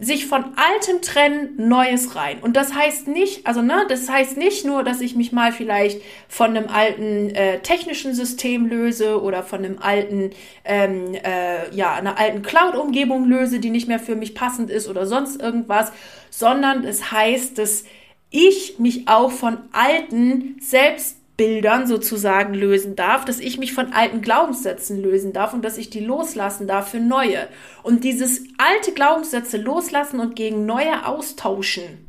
Sich 0.00 0.26
von 0.26 0.44
altem 0.56 1.02
trennen, 1.02 1.68
Neues 1.68 2.14
rein. 2.14 2.38
Und 2.40 2.56
das 2.56 2.74
heißt 2.74 3.08
nicht, 3.08 3.46
also 3.46 3.60
ne, 3.60 3.86
das 3.88 4.08
heißt 4.08 4.36
nicht 4.36 4.64
nur, 4.64 4.84
dass 4.84 5.00
ich 5.00 5.16
mich 5.16 5.32
mal 5.32 5.52
vielleicht 5.52 6.00
von 6.28 6.56
einem 6.56 6.68
alten 6.68 7.30
äh, 7.30 7.58
technischen 7.58 8.14
System 8.14 8.66
löse 8.66 9.20
oder 9.20 9.42
von 9.42 9.64
einem 9.64 9.78
alten, 9.80 10.30
ähm, 10.64 11.14
äh, 11.14 11.74
ja, 11.74 11.94
einer 11.94 12.18
alten 12.18 12.42
Cloud-Umgebung 12.42 13.24
löse, 13.24 13.58
die 13.58 13.70
nicht 13.70 13.88
mehr 13.88 13.98
für 13.98 14.14
mich 14.14 14.34
passend 14.34 14.70
ist 14.70 14.88
oder 14.88 15.06
sonst 15.06 15.42
irgendwas, 15.42 15.92
sondern 16.30 16.84
es 16.84 17.10
heißt, 17.10 17.58
dass 17.58 17.84
ich 18.30 18.78
mich 18.78 19.08
auch 19.08 19.32
von 19.32 19.58
alten, 19.72 20.56
selbst 20.60 21.19
Bildern 21.40 21.86
sozusagen 21.86 22.52
lösen 22.52 22.96
darf, 22.96 23.24
dass 23.24 23.40
ich 23.40 23.56
mich 23.56 23.72
von 23.72 23.94
alten 23.94 24.20
Glaubenssätzen 24.20 25.00
lösen 25.00 25.32
darf 25.32 25.54
und 25.54 25.64
dass 25.64 25.78
ich 25.78 25.88
die 25.88 26.00
loslassen 26.00 26.66
darf 26.66 26.90
für 26.90 27.00
neue. 27.00 27.48
Und 27.82 28.04
dieses 28.04 28.42
alte 28.58 28.92
Glaubenssätze 28.92 29.56
loslassen 29.56 30.20
und 30.20 30.36
gegen 30.36 30.66
neue 30.66 31.06
austauschen, 31.06 32.06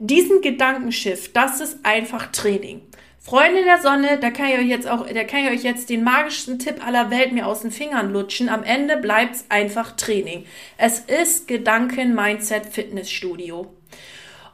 diesen 0.00 0.40
Gedankenschiff, 0.40 1.32
das 1.32 1.60
ist 1.60 1.86
einfach 1.86 2.32
Training. 2.32 2.80
Freunde 3.20 3.62
der 3.62 3.80
Sonne, 3.80 4.18
da 4.20 4.32
kann 4.32 4.48
ich 4.48 4.58
euch 4.58 4.66
jetzt 4.66 4.88
auch, 4.88 5.06
da 5.06 5.22
kann 5.22 5.44
ich 5.44 5.52
euch 5.52 5.62
jetzt 5.62 5.88
den 5.88 6.02
magischsten 6.02 6.58
Tipp 6.58 6.84
aller 6.84 7.12
Welt 7.12 7.30
mir 7.30 7.46
aus 7.46 7.60
den 7.60 7.70
Fingern 7.70 8.12
lutschen. 8.12 8.48
Am 8.48 8.64
Ende 8.64 8.96
bleibt's 8.96 9.44
einfach 9.50 9.92
Training. 9.92 10.46
Es 10.78 10.98
ist 10.98 11.46
Gedanken, 11.46 12.16
Mindset, 12.16 12.66
Fitnessstudio. 12.66 13.72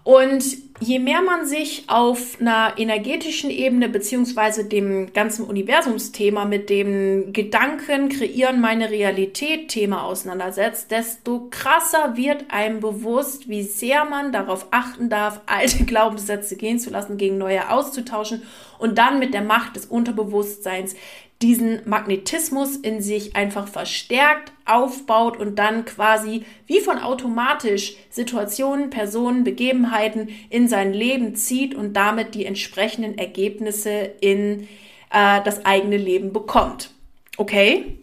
Und 0.05 0.45
je 0.81 0.99
mehr 0.99 1.21
man 1.21 1.45
sich 1.47 1.85
auf 1.89 2.39
einer 2.41 2.73
energetischen 2.79 3.51
Ebene 3.51 3.89
beziehungsweise 3.89 4.65
dem 4.65 5.13
ganzen 5.13 5.45
Universumsthema 5.45 6.47
mit 6.47 6.71
dem 6.71 7.33
Gedanken 7.33 8.09
kreieren 8.09 8.61
meine 8.61 8.91
Realität 8.91 9.69
Thema 9.69 10.05
auseinandersetzt, 10.05 10.91
desto 10.91 11.49
krasser 11.51 12.17
wird 12.17 12.47
einem 12.49 12.81
bewusst, 12.81 13.49
wie 13.49 13.63
sehr 13.63 14.07
man 14.07 14.33
darauf 14.33 14.69
achten 14.71 15.11
darf, 15.11 15.43
alte 15.47 15.85
Glaubenssätze 15.85 16.57
gehen 16.57 16.79
zu 16.79 16.91
lassen, 16.91 17.19
gegen 17.19 17.37
neue 17.37 17.71
auszutauschen 17.71 18.43
und 18.79 18.97
dann 18.97 19.19
mit 19.19 19.35
der 19.35 19.43
Macht 19.43 19.77
des 19.77 19.87
Unterbewusstseins 19.87 20.95
diesen 21.43 21.89
Magnetismus 21.89 22.77
in 22.77 23.01
sich 23.01 23.35
einfach 23.35 23.67
verstärkt, 23.67 24.53
aufbaut 24.67 25.39
und 25.39 25.59
dann 25.59 25.87
quasi 25.87 26.45
wie 26.67 26.81
von 26.81 26.99
automatisch 26.99 27.97
Situationen, 28.11 28.91
Personen, 28.91 29.43
Begebenheiten 29.43 30.29
in 30.51 30.69
sein 30.69 30.93
Leben 30.93 31.35
zieht 31.35 31.75
und 31.75 31.95
damit 31.95 32.35
die 32.35 32.45
entsprechenden 32.45 33.17
Ergebnisse 33.17 33.91
in 34.21 34.69
äh, 35.11 35.41
das 35.43 35.65
eigene 35.65 35.97
Leben 35.97 36.33
bekommt. 36.33 36.91
Okay? 37.39 37.97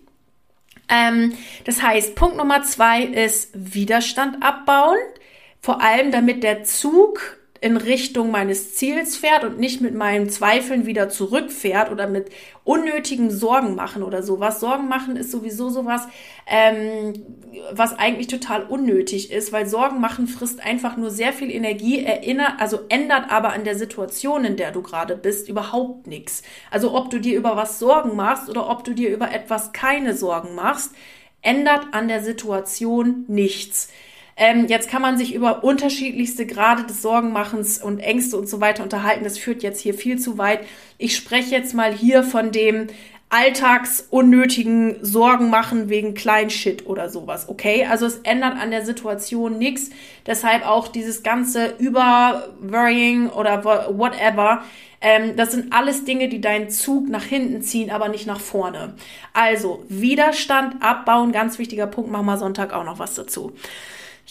Ähm, 0.89 1.33
das 1.63 1.81
heißt, 1.83 2.15
Punkt 2.15 2.37
Nummer 2.37 2.63
zwei 2.63 3.03
ist 3.03 3.51
Widerstand 3.53 4.41
abbauen, 4.41 4.97
vor 5.61 5.81
allem 5.81 6.11
damit 6.11 6.43
der 6.43 6.63
Zug 6.63 7.37
in 7.61 7.77
Richtung 7.77 8.31
meines 8.31 8.75
Ziels 8.75 9.17
fährt 9.17 9.43
und 9.43 9.59
nicht 9.59 9.81
mit 9.81 9.95
meinen 9.95 10.29
Zweifeln 10.29 10.85
wieder 10.85 11.09
zurückfährt 11.09 11.91
oder 11.91 12.07
mit 12.07 12.29
unnötigen 12.63 13.31
Sorgen 13.31 13.75
machen 13.75 14.03
oder 14.03 14.23
sowas. 14.23 14.59
Sorgen 14.59 14.87
machen 14.87 15.15
ist 15.15 15.31
sowieso 15.31 15.69
sowas, 15.69 16.07
ähm, 16.45 17.13
was 17.71 17.97
eigentlich 17.97 18.27
total 18.27 18.63
unnötig 18.63 19.31
ist, 19.31 19.51
weil 19.51 19.67
Sorgen 19.67 20.01
machen 20.01 20.27
frisst 20.27 20.63
einfach 20.63 20.97
nur 20.97 21.09
sehr 21.09 21.33
viel 21.33 21.49
Energie, 21.49 22.03
erinnert, 22.03 22.53
also 22.59 22.79
ändert 22.89 23.31
aber 23.31 23.53
an 23.53 23.63
der 23.63 23.75
Situation, 23.75 24.45
in 24.45 24.57
der 24.57 24.71
du 24.71 24.81
gerade 24.81 25.15
bist, 25.15 25.49
überhaupt 25.49 26.07
nichts. 26.07 26.43
Also 26.71 26.93
ob 26.93 27.09
du 27.09 27.19
dir 27.19 27.37
über 27.37 27.55
was 27.55 27.79
Sorgen 27.79 28.15
machst 28.15 28.49
oder 28.49 28.69
ob 28.69 28.83
du 28.83 28.93
dir 28.93 29.09
über 29.09 29.31
etwas 29.31 29.71
keine 29.71 30.13
Sorgen 30.15 30.55
machst, 30.55 30.91
ändert 31.41 31.87
an 31.93 32.07
der 32.07 32.21
Situation 32.21 33.25
nichts. 33.27 33.89
Ähm, 34.37 34.67
jetzt 34.67 34.89
kann 34.89 35.01
man 35.01 35.17
sich 35.17 35.33
über 35.33 35.63
unterschiedlichste 35.63 36.45
Grade 36.45 36.83
des 36.83 37.01
Sorgenmachens 37.01 37.81
und 37.81 37.99
Ängste 37.99 38.37
und 38.37 38.47
so 38.47 38.61
weiter 38.61 38.83
unterhalten. 38.83 39.23
Das 39.23 39.37
führt 39.37 39.63
jetzt 39.63 39.81
hier 39.81 39.95
viel 39.95 40.19
zu 40.19 40.37
weit. 40.37 40.59
Ich 40.99 41.15
spreche 41.15 41.55
jetzt 41.55 41.73
mal 41.73 41.91
hier 41.91 42.23
von 42.23 42.51
dem 42.51 42.87
alltagsunnötigen 43.29 45.03
Sorgen 45.03 45.49
machen 45.49 45.89
wegen 45.89 46.13
Kleinshit 46.13 46.85
oder 46.85 47.09
sowas, 47.09 47.49
okay? 47.49 47.85
Also 47.85 48.05
es 48.05 48.19
ändert 48.19 48.57
an 48.57 48.71
der 48.71 48.85
Situation 48.85 49.57
nichts. 49.57 49.89
Deshalb 50.25 50.65
auch 50.65 50.87
dieses 50.87 51.23
ganze 51.23 51.73
Über-Worrying 51.77 53.29
oder 53.29 53.65
whatever. 53.65 54.63
Ähm, 55.01 55.35
das 55.35 55.51
sind 55.51 55.73
alles 55.73 56.05
Dinge, 56.05 56.29
die 56.29 56.39
deinen 56.39 56.69
Zug 56.69 57.09
nach 57.09 57.23
hinten 57.23 57.61
ziehen, 57.61 57.91
aber 57.91 58.07
nicht 58.07 58.27
nach 58.27 58.39
vorne. 58.39 58.93
Also 59.33 59.83
Widerstand 59.89 60.81
abbauen, 60.81 61.33
ganz 61.33 61.59
wichtiger 61.59 61.87
Punkt. 61.87 62.09
Machen 62.09 62.27
wir 62.27 62.37
Sonntag 62.37 62.71
auch 62.71 62.85
noch 62.85 62.97
was 62.97 63.15
dazu. 63.15 63.51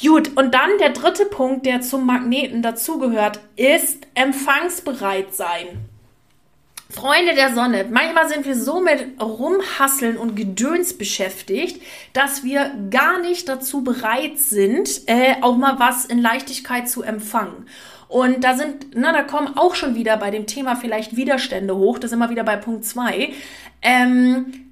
Gut, 0.03 0.37
und 0.37 0.53
dann 0.53 0.79
der 0.79 0.91
dritte 0.91 1.25
Punkt, 1.25 1.65
der 1.65 1.81
zum 1.81 2.05
Magneten 2.05 2.61
dazugehört, 2.61 3.41
ist 3.57 4.07
empfangsbereit 4.15 5.35
sein. 5.35 5.89
Freunde 6.91 7.35
der 7.35 7.53
Sonne, 7.53 7.87
manchmal 7.91 8.29
sind 8.29 8.47
wir 8.47 8.55
so 8.55 8.81
mit 8.81 9.21
Rumhasseln 9.21 10.17
und 10.17 10.37
Gedöns 10.37 10.97
beschäftigt, 10.97 11.83
dass 12.13 12.45
wir 12.45 12.71
gar 12.91 13.21
nicht 13.21 13.49
dazu 13.49 13.83
bereit 13.83 14.39
sind, 14.39 15.03
äh, 15.07 15.35
auch 15.41 15.57
mal 15.57 15.79
was 15.81 16.05
in 16.05 16.23
Leichtigkeit 16.23 16.89
zu 16.89 17.03
empfangen. 17.03 17.67
Und 18.09 18.45
da 18.45 18.55
sind, 18.55 18.95
na, 18.95 19.13
da 19.13 19.23
kommen 19.23 19.57
auch 19.57 19.75
schon 19.75 19.97
wieder 19.97 20.17
bei 20.17 20.31
dem 20.31 20.47
Thema 20.47 20.77
vielleicht 20.77 21.17
Widerstände 21.17 21.75
hoch, 21.75 21.99
das 21.99 22.13
ist 22.13 22.17
immer 22.17 22.31
wieder 22.31 22.45
bei 22.45 22.57
Punkt 22.57 22.85
zwei. 22.85 23.33
Ähm, 23.83 24.66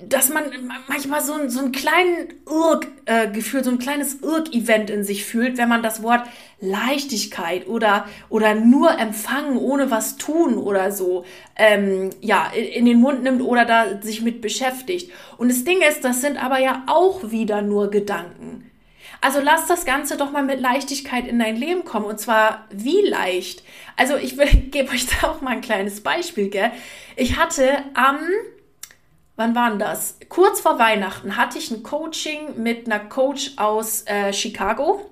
dass 0.00 0.28
man 0.28 0.44
manchmal 0.86 1.20
so, 1.20 1.32
ein, 1.32 1.50
so 1.50 1.58
einen 1.58 1.72
kleinen 1.72 2.34
Irk-Gefühl, 2.46 3.60
äh, 3.60 3.64
so 3.64 3.70
ein 3.70 3.78
kleines 3.78 4.22
Irk-Event 4.22 4.90
in 4.90 5.02
sich 5.02 5.24
fühlt, 5.24 5.58
wenn 5.58 5.68
man 5.68 5.82
das 5.82 6.02
Wort 6.02 6.22
Leichtigkeit 6.60 7.66
oder, 7.66 8.06
oder 8.28 8.54
nur 8.54 8.98
empfangen, 8.98 9.56
ohne 9.56 9.90
was 9.90 10.16
tun 10.16 10.56
oder 10.56 10.92
so, 10.92 11.24
ähm, 11.56 12.10
ja, 12.20 12.50
in, 12.52 12.84
den 12.84 13.00
Mund 13.00 13.22
nimmt 13.22 13.42
oder 13.42 13.64
da 13.64 14.00
sich 14.00 14.22
mit 14.22 14.40
beschäftigt. 14.40 15.12
Und 15.36 15.50
das 15.50 15.64
Ding 15.64 15.80
ist, 15.82 16.04
das 16.04 16.20
sind 16.20 16.42
aber 16.42 16.58
ja 16.58 16.84
auch 16.86 17.30
wieder 17.30 17.62
nur 17.62 17.90
Gedanken. 17.90 18.70
Also 19.20 19.40
lass 19.40 19.66
das 19.66 19.84
Ganze 19.84 20.16
doch 20.16 20.30
mal 20.30 20.44
mit 20.44 20.60
Leichtigkeit 20.60 21.26
in 21.26 21.40
dein 21.40 21.56
Leben 21.56 21.84
kommen. 21.84 22.06
Und 22.06 22.20
zwar 22.20 22.66
wie 22.70 23.00
leicht? 23.00 23.64
Also 23.96 24.16
ich 24.16 24.36
gebe 24.70 24.90
euch 24.92 25.06
da 25.06 25.28
auch 25.28 25.40
mal 25.40 25.50
ein 25.50 25.60
kleines 25.60 26.02
Beispiel, 26.02 26.50
gell? 26.50 26.70
Ich 27.16 27.36
hatte 27.36 27.82
am 27.94 28.18
wann 29.38 29.54
waren 29.54 29.78
das? 29.78 30.18
Kurz 30.28 30.60
vor 30.60 30.78
Weihnachten 30.78 31.36
hatte 31.36 31.58
ich 31.58 31.70
ein 31.70 31.82
Coaching 31.82 32.60
mit 32.62 32.86
einer 32.86 32.98
Coach 32.98 33.52
aus 33.56 34.02
äh, 34.06 34.32
Chicago. 34.32 35.08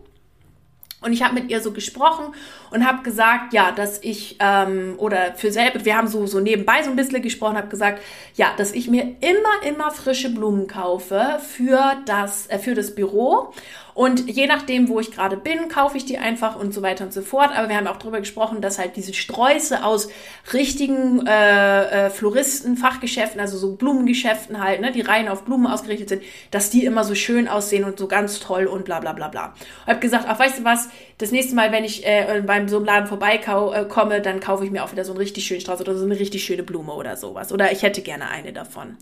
Und 1.00 1.12
ich 1.12 1.22
habe 1.22 1.34
mit 1.34 1.48
ihr 1.50 1.60
so 1.60 1.72
gesprochen 1.72 2.34
und 2.70 2.86
habe 2.86 3.02
gesagt, 3.02 3.52
ja, 3.52 3.72
dass 3.72 4.02
ich, 4.02 4.36
ähm, 4.40 4.94
oder 4.98 5.34
für 5.34 5.50
selber, 5.50 5.84
wir 5.84 5.96
haben 5.96 6.08
so, 6.08 6.26
so 6.26 6.40
nebenbei 6.40 6.82
so 6.82 6.90
ein 6.90 6.96
bisschen 6.96 7.22
gesprochen, 7.22 7.56
habe 7.56 7.68
gesagt, 7.68 8.02
ja, 8.34 8.52
dass 8.56 8.72
ich 8.72 8.88
mir 8.88 9.16
immer, 9.20 9.68
immer 9.68 9.90
frische 9.90 10.30
Blumen 10.30 10.66
kaufe 10.66 11.38
für 11.40 11.96
das, 12.06 12.46
äh, 12.48 12.58
für 12.58 12.74
das 12.74 12.94
Büro 12.94 13.52
und 13.96 14.28
je 14.28 14.46
nachdem, 14.46 14.90
wo 14.90 15.00
ich 15.00 15.10
gerade 15.10 15.38
bin, 15.38 15.70
kaufe 15.70 15.96
ich 15.96 16.04
die 16.04 16.18
einfach 16.18 16.56
und 16.56 16.74
so 16.74 16.82
weiter 16.82 17.04
und 17.04 17.14
so 17.14 17.22
fort. 17.22 17.56
Aber 17.56 17.70
wir 17.70 17.78
haben 17.78 17.86
auch 17.86 17.96
darüber 17.96 18.20
gesprochen, 18.20 18.60
dass 18.60 18.78
halt 18.78 18.94
diese 18.94 19.14
Sträuße 19.14 19.82
aus 19.82 20.10
richtigen 20.52 21.26
äh, 21.26 22.08
äh, 22.08 22.10
Floristen, 22.10 22.76
Fachgeschäften, 22.76 23.40
also 23.40 23.56
so 23.56 23.74
Blumengeschäften 23.76 24.62
halt, 24.62 24.82
ne, 24.82 24.92
die 24.92 25.00
rein 25.00 25.28
auf 25.28 25.44
Blumen 25.44 25.66
ausgerichtet 25.66 26.10
sind, 26.10 26.22
dass 26.50 26.68
die 26.68 26.84
immer 26.84 27.04
so 27.04 27.14
schön 27.14 27.48
aussehen 27.48 27.84
und 27.84 27.98
so 27.98 28.06
ganz 28.06 28.38
toll 28.38 28.66
und 28.66 28.84
bla 28.84 29.00
bla 29.00 29.14
bla 29.14 29.28
bla. 29.28 29.54
Ich 29.84 29.88
habe 29.88 30.00
gesagt, 30.00 30.26
ach, 30.28 30.38
weißt 30.38 30.58
du 30.58 30.64
was, 30.64 30.90
das 31.16 31.32
nächste 31.32 31.54
Mal, 31.54 31.72
wenn 31.72 31.84
ich 31.84 32.06
äh, 32.06 32.42
beim 32.46 32.65
so 32.68 32.76
einem 32.76 32.86
Laden 32.86 33.06
vorbeikomme, 33.06 34.16
äh, 34.16 34.22
dann 34.22 34.40
kaufe 34.40 34.64
ich 34.64 34.70
mir 34.70 34.84
auch 34.84 34.92
wieder 34.92 35.04
so 35.04 35.12
einen 35.12 35.18
richtig 35.18 35.46
schönen 35.46 35.60
Strauß 35.60 35.80
oder 35.80 35.96
so 35.96 36.04
eine 36.04 36.18
richtig 36.18 36.44
schöne 36.44 36.62
Blume 36.62 36.92
oder 36.92 37.16
sowas. 37.16 37.52
Oder 37.52 37.72
ich 37.72 37.82
hätte 37.82 38.02
gerne 38.02 38.28
eine 38.28 38.52
davon. 38.52 38.96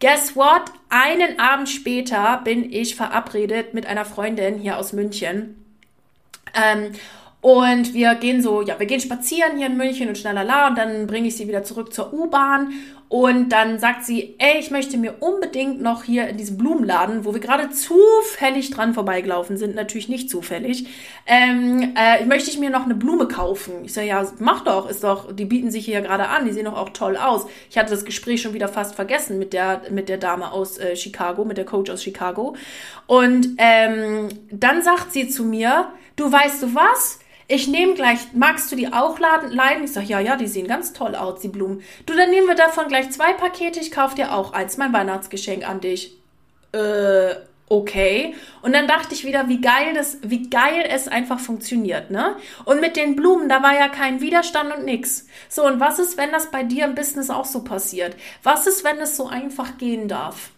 Guess 0.00 0.36
what? 0.36 0.62
Einen 0.88 1.38
Abend 1.38 1.68
später 1.68 2.40
bin 2.44 2.72
ich 2.72 2.96
verabredet 2.96 3.74
mit 3.74 3.86
einer 3.86 4.04
Freundin 4.04 4.58
hier 4.58 4.78
aus 4.78 4.92
München. 4.92 5.64
Ähm, 6.54 6.92
und 7.40 7.92
wir 7.92 8.14
gehen 8.14 8.42
so, 8.42 8.62
ja, 8.62 8.78
wir 8.78 8.86
gehen 8.86 9.00
spazieren 9.00 9.58
hier 9.58 9.66
in 9.66 9.76
München 9.76 10.08
und 10.08 10.16
schnellala 10.16 10.68
und 10.68 10.78
dann 10.78 11.06
bringe 11.06 11.28
ich 11.28 11.36
sie 11.36 11.46
wieder 11.46 11.62
zurück 11.62 11.92
zur 11.92 12.12
U-Bahn 12.12 12.72
und 13.14 13.50
dann 13.50 13.78
sagt 13.78 14.04
sie, 14.04 14.34
ey, 14.38 14.58
ich 14.58 14.72
möchte 14.72 14.96
mir 14.96 15.14
unbedingt 15.20 15.80
noch 15.80 16.02
hier 16.02 16.26
in 16.26 16.36
diesem 16.36 16.58
Blumenladen, 16.58 17.24
wo 17.24 17.32
wir 17.32 17.40
gerade 17.40 17.70
zufällig 17.70 18.70
dran 18.70 18.92
vorbeigelaufen 18.92 19.56
sind, 19.56 19.76
natürlich 19.76 20.08
nicht 20.08 20.28
zufällig, 20.28 20.88
ähm, 21.24 21.94
äh, 21.96 22.24
möchte 22.24 22.50
ich 22.50 22.58
mir 22.58 22.70
noch 22.70 22.86
eine 22.86 22.96
Blume 22.96 23.28
kaufen. 23.28 23.84
Ich 23.84 23.92
sage, 23.92 24.08
ja, 24.08 24.26
mach 24.40 24.64
doch, 24.64 24.90
ist 24.90 25.04
doch, 25.04 25.30
die 25.32 25.44
bieten 25.44 25.70
sich 25.70 25.84
hier 25.84 26.00
gerade 26.00 26.26
an, 26.26 26.44
die 26.44 26.50
sehen 26.50 26.64
doch 26.64 26.76
auch 26.76 26.88
toll 26.88 27.16
aus. 27.16 27.46
Ich 27.70 27.78
hatte 27.78 27.90
das 27.90 28.04
Gespräch 28.04 28.42
schon 28.42 28.52
wieder 28.52 28.66
fast 28.66 28.96
vergessen 28.96 29.38
mit 29.38 29.52
der, 29.52 29.82
mit 29.90 30.08
der 30.08 30.18
Dame 30.18 30.50
aus 30.50 30.78
äh, 30.78 30.96
Chicago, 30.96 31.44
mit 31.44 31.56
der 31.56 31.66
Coach 31.66 31.92
aus 31.92 32.02
Chicago. 32.02 32.56
Und 33.06 33.46
ähm, 33.58 34.28
dann 34.50 34.82
sagt 34.82 35.12
sie 35.12 35.28
zu 35.28 35.44
mir, 35.44 35.86
du 36.16 36.32
weißt 36.32 36.64
du 36.64 36.74
was? 36.74 37.20
Ich 37.46 37.68
nehme 37.68 37.94
gleich, 37.94 38.20
magst 38.32 38.72
du 38.72 38.76
die 38.76 38.92
auch 38.92 39.18
leiden? 39.18 39.84
Ich 39.84 39.92
sage, 39.92 40.06
ja, 40.06 40.20
ja, 40.20 40.36
die 40.36 40.46
sehen 40.46 40.66
ganz 40.66 40.94
toll 40.94 41.14
aus, 41.14 41.40
die 41.40 41.48
Blumen. 41.48 41.82
Du, 42.06 42.14
dann 42.14 42.30
nehmen 42.30 42.46
wir 42.46 42.54
davon 42.54 42.88
gleich 42.88 43.10
zwei 43.10 43.34
Pakete, 43.34 43.80
ich 43.80 43.90
kaufe 43.90 44.16
dir 44.16 44.34
auch 44.34 44.52
eins, 44.54 44.78
mein 44.78 44.92
Weihnachtsgeschenk 44.94 45.68
an 45.68 45.80
dich. 45.80 46.16
Äh, 46.72 47.34
okay. 47.68 48.34
Und 48.62 48.72
dann 48.72 48.88
dachte 48.88 49.14
ich 49.14 49.26
wieder, 49.26 49.48
wie 49.48 49.60
geil 49.60 49.92
das, 49.94 50.18
wie 50.22 50.48
geil 50.48 50.84
es 50.88 51.06
einfach 51.06 51.38
funktioniert, 51.38 52.10
ne? 52.10 52.36
Und 52.64 52.80
mit 52.80 52.96
den 52.96 53.14
Blumen, 53.14 53.50
da 53.50 53.62
war 53.62 53.74
ja 53.74 53.88
kein 53.88 54.22
Widerstand 54.22 54.74
und 54.74 54.86
nix. 54.86 55.26
So, 55.50 55.66
und 55.66 55.80
was 55.80 55.98
ist, 55.98 56.16
wenn 56.16 56.32
das 56.32 56.50
bei 56.50 56.62
dir 56.62 56.86
im 56.86 56.94
Business 56.94 57.28
auch 57.28 57.44
so 57.44 57.62
passiert? 57.62 58.16
Was 58.42 58.66
ist, 58.66 58.84
wenn 58.84 58.98
es 58.98 59.18
so 59.18 59.26
einfach 59.26 59.76
gehen 59.76 60.08
darf? 60.08 60.53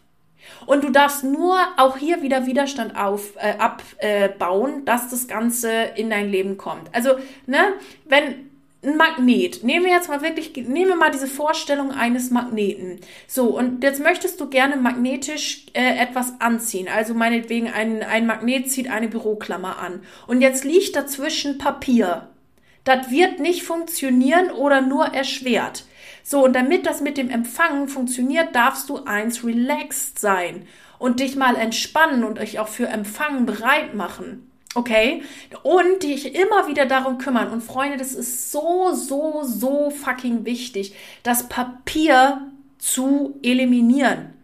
Und 0.67 0.85
du 0.85 0.91
darfst 0.91 1.25
nur 1.25 1.59
auch 1.77 1.97
hier 1.97 2.23
wieder 2.23 2.47
Widerstand 2.47 2.97
auf, 2.97 3.35
äh, 3.37 3.55
abbauen, 3.59 4.85
dass 4.85 5.09
das 5.09 5.29
Ganze 5.29 5.71
in 5.97 6.11
dein 6.11 6.31
Leben 6.31 6.57
kommt. 6.57 6.95
Also, 6.95 7.11
ne, 7.47 7.75
wenn 8.05 8.47
ein 8.87 8.97
Magnet, 8.97 9.65
nehmen 9.65 9.85
wir 9.85 9.93
jetzt 9.93 10.09
mal 10.09 10.23
wirklich, 10.23 10.55
nehmen 10.55 10.89
wir 10.89 10.97
mal 10.97 11.11
diese 11.11 11.27
Vorstellung 11.27 11.91
eines 11.91 12.31
Magneten. 12.31 13.01
So, 13.27 13.57
und 13.57 13.83
jetzt 13.83 14.03
möchtest 14.03 14.41
du 14.41 14.49
gerne 14.49 14.77
magnetisch 14.77 15.67
äh, 15.73 15.99
etwas 15.99 16.41
anziehen. 16.41 16.89
Also 16.89 17.15
meinetwegen 17.15 17.69
ein, 17.69 18.03
ein 18.03 18.27
Magnet 18.27 18.71
zieht 18.71 18.89
eine 18.91 19.09
Büroklammer 19.09 19.79
an. 19.79 20.01
Und 20.27 20.41
jetzt 20.41 20.65
liegt 20.65 20.95
dazwischen 20.95 21.59
Papier. 21.59 22.29
Das 22.85 23.11
wird 23.11 23.41
nicht 23.41 23.65
funktionieren 23.65 24.51
oder 24.53 24.81
nur 24.81 25.07
erschwert. 25.07 25.85
So, 26.29 26.45
und 26.45 26.55
damit 26.55 26.87
das 26.87 27.03
mit 27.03 27.19
dem 27.19 27.31
Empfangen 27.31 27.87
funktioniert, 27.87 28.53
darfst 28.57 28.89
du 28.89 29.05
eins 29.05 29.45
relaxed 29.45 30.19
sein 30.19 30.67
und 30.99 31.21
dich 31.21 31.37
mal 31.37 31.55
entspannen 31.55 32.25
und 32.25 32.41
dich 32.41 32.59
auch 32.59 32.67
für 32.67 32.89
Empfangen 32.89 33.47
bereit 33.47 33.95
machen. 33.95 34.51
Okay? 34.75 35.23
Und 35.63 36.03
dich 36.03 36.35
immer 36.35 36.67
wieder 36.67 36.85
darum 36.85 37.19
kümmern. 37.19 37.51
Und 37.51 37.63
Freunde, 37.63 37.97
das 37.97 38.13
ist 38.13 38.51
so, 38.51 38.93
so, 38.93 39.45
so 39.45 39.91
fucking 39.91 40.45
wichtig, 40.45 40.97
das 41.23 41.49
Papier 41.49 42.51
zu 42.77 43.39
eliminieren 43.45 44.36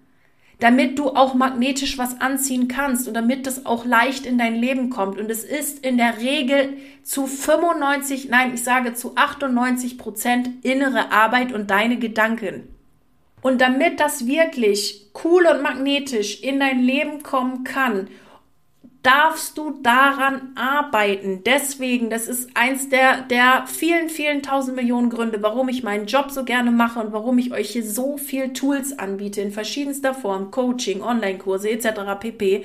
damit 0.62 0.96
du 0.96 1.08
auch 1.08 1.34
magnetisch 1.34 1.98
was 1.98 2.20
anziehen 2.20 2.68
kannst 2.68 3.08
und 3.08 3.14
damit 3.14 3.48
das 3.48 3.66
auch 3.66 3.84
leicht 3.84 4.26
in 4.26 4.38
dein 4.38 4.54
Leben 4.54 4.90
kommt. 4.90 5.18
Und 5.18 5.28
es 5.28 5.42
ist 5.42 5.84
in 5.84 5.96
der 5.96 6.18
Regel 6.18 6.76
zu 7.02 7.26
95, 7.26 8.28
nein, 8.28 8.54
ich 8.54 8.62
sage 8.62 8.94
zu 8.94 9.16
98 9.16 9.98
Prozent 9.98 10.64
innere 10.64 11.10
Arbeit 11.10 11.52
und 11.52 11.68
deine 11.70 11.98
Gedanken. 11.98 12.68
Und 13.40 13.60
damit 13.60 13.98
das 13.98 14.28
wirklich 14.28 15.10
cool 15.24 15.48
und 15.52 15.62
magnetisch 15.62 16.40
in 16.42 16.60
dein 16.60 16.80
Leben 16.80 17.24
kommen 17.24 17.64
kann 17.64 18.06
darfst 19.02 19.58
du 19.58 19.78
daran 19.82 20.52
arbeiten. 20.54 21.42
Deswegen, 21.44 22.08
das 22.08 22.28
ist 22.28 22.50
eins 22.54 22.88
der, 22.88 23.22
der 23.22 23.64
vielen, 23.66 24.08
vielen 24.08 24.42
tausend 24.42 24.76
Millionen 24.76 25.10
Gründe, 25.10 25.42
warum 25.42 25.68
ich 25.68 25.82
meinen 25.82 26.06
Job 26.06 26.30
so 26.30 26.44
gerne 26.44 26.70
mache 26.70 27.00
und 27.00 27.12
warum 27.12 27.38
ich 27.38 27.52
euch 27.52 27.70
hier 27.70 27.84
so 27.84 28.16
viel 28.16 28.52
Tools 28.52 28.98
anbiete 28.98 29.40
in 29.40 29.50
verschiedenster 29.50 30.14
Form, 30.14 30.50
Coaching, 30.52 31.02
Online-Kurse 31.02 31.70
etc. 31.70 31.88
pp. 32.20 32.64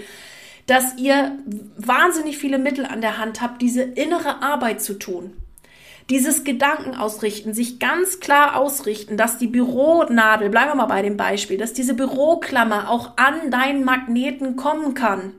dass 0.67 0.97
ihr 0.97 1.39
wahnsinnig 1.77 2.37
viele 2.37 2.59
Mittel 2.59 2.85
an 2.85 3.01
der 3.01 3.17
Hand 3.17 3.41
habt, 3.41 3.61
diese 3.61 3.81
innere 3.81 4.43
Arbeit 4.43 4.81
zu 4.81 4.99
tun. 4.99 5.33
Dieses 6.09 6.43
Gedanken 6.43 6.95
ausrichten, 6.95 7.53
sich 7.53 7.79
ganz 7.79 8.19
klar 8.19 8.55
ausrichten, 8.55 9.17
dass 9.17 9.39
die 9.39 9.47
Büronadel, 9.47 10.49
bleiben 10.49 10.71
wir 10.71 10.75
mal 10.75 10.85
bei 10.85 11.01
dem 11.01 11.17
Beispiel, 11.17 11.57
dass 11.57 11.73
diese 11.73 11.95
Büroklammer 11.95 12.89
auch 12.89 13.17
an 13.17 13.49
deinen 13.51 13.83
Magneten 13.83 14.55
kommen 14.55 14.93
kann. 14.93 15.33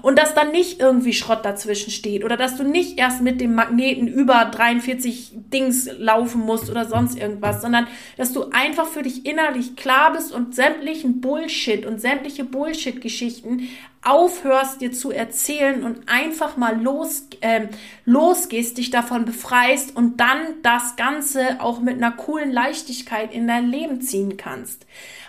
Und 0.00 0.18
dass 0.18 0.34
dann 0.34 0.52
nicht 0.52 0.80
irgendwie 0.80 1.12
Schrott 1.12 1.44
dazwischen 1.44 1.90
steht 1.90 2.24
oder 2.24 2.36
dass 2.36 2.56
du 2.56 2.64
nicht 2.64 2.98
erst 2.98 3.20
mit 3.20 3.40
dem 3.40 3.54
Magneten 3.54 4.08
über 4.08 4.46
43 4.46 5.32
Dings 5.52 5.90
laufen 5.98 6.40
musst 6.40 6.70
oder 6.70 6.86
sonst 6.86 7.18
irgendwas, 7.18 7.60
sondern 7.60 7.86
dass 8.16 8.32
du 8.32 8.50
einfach 8.52 8.86
für 8.86 9.02
dich 9.02 9.26
innerlich 9.26 9.76
klar 9.76 10.12
bist 10.12 10.32
und 10.32 10.54
sämtlichen 10.54 11.20
Bullshit 11.20 11.84
und 11.84 12.00
sämtliche 12.00 12.44
Bullshit-Geschichten 12.44 13.68
aufhörst, 14.02 14.80
dir 14.80 14.92
zu 14.92 15.12
erzählen 15.12 15.84
und 15.84 16.08
einfach 16.08 16.56
mal 16.56 16.80
los, 16.80 17.28
äh, 17.40 17.68
losgehst, 18.04 18.78
dich 18.78 18.90
davon 18.90 19.24
befreist 19.24 19.94
und 19.94 20.18
dann 20.18 20.38
das 20.62 20.96
Ganze 20.96 21.60
auch 21.60 21.80
mit 21.80 21.96
einer 21.96 22.10
coolen 22.10 22.50
Leichtigkeit 22.50 23.32
in 23.32 23.46
dein 23.46 23.68
Leben 23.68 24.00
ziehen 24.00 24.36
kannst. 24.36 24.86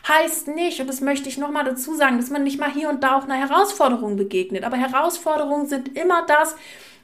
Heißt 0.08 0.50
nicht, 0.50 0.82
und 0.82 0.88
das 0.88 1.00
möchte 1.00 1.30
ich 1.30 1.38
nochmal 1.38 1.63
dazu 1.63 1.96
sagen, 1.96 2.18
dass 2.18 2.30
man 2.30 2.44
nicht 2.44 2.60
mal 2.60 2.72
hier 2.72 2.89
und 2.89 3.04
da 3.04 3.18
auch 3.18 3.24
einer 3.24 3.36
Herausforderung 3.36 4.18
begegnet. 4.18 4.66
Aber 4.66 4.76
Herausforderungen 4.76 5.68
sind 5.68 5.98
immer 5.98 6.26
das, 6.26 6.56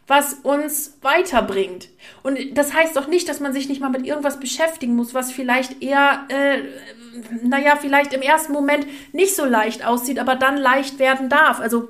was 0.09 0.33
uns 0.41 0.97
weiterbringt. 1.01 1.89
Und 2.23 2.37
das 2.57 2.73
heißt 2.73 2.95
doch 2.97 3.07
nicht, 3.07 3.29
dass 3.29 3.39
man 3.39 3.53
sich 3.53 3.69
nicht 3.69 3.79
mal 3.79 3.89
mit 3.89 4.05
irgendwas 4.05 4.39
beschäftigen 4.39 4.95
muss, 4.95 5.13
was 5.13 5.31
vielleicht 5.31 5.81
eher, 5.81 6.25
äh, 6.29 6.63
naja, 7.43 7.77
vielleicht 7.79 8.13
im 8.13 8.21
ersten 8.21 8.51
Moment 8.51 8.87
nicht 9.13 9.35
so 9.35 9.45
leicht 9.45 9.85
aussieht, 9.85 10.19
aber 10.19 10.35
dann 10.35 10.57
leicht 10.57 10.99
werden 10.99 11.29
darf. 11.29 11.59
Also 11.59 11.89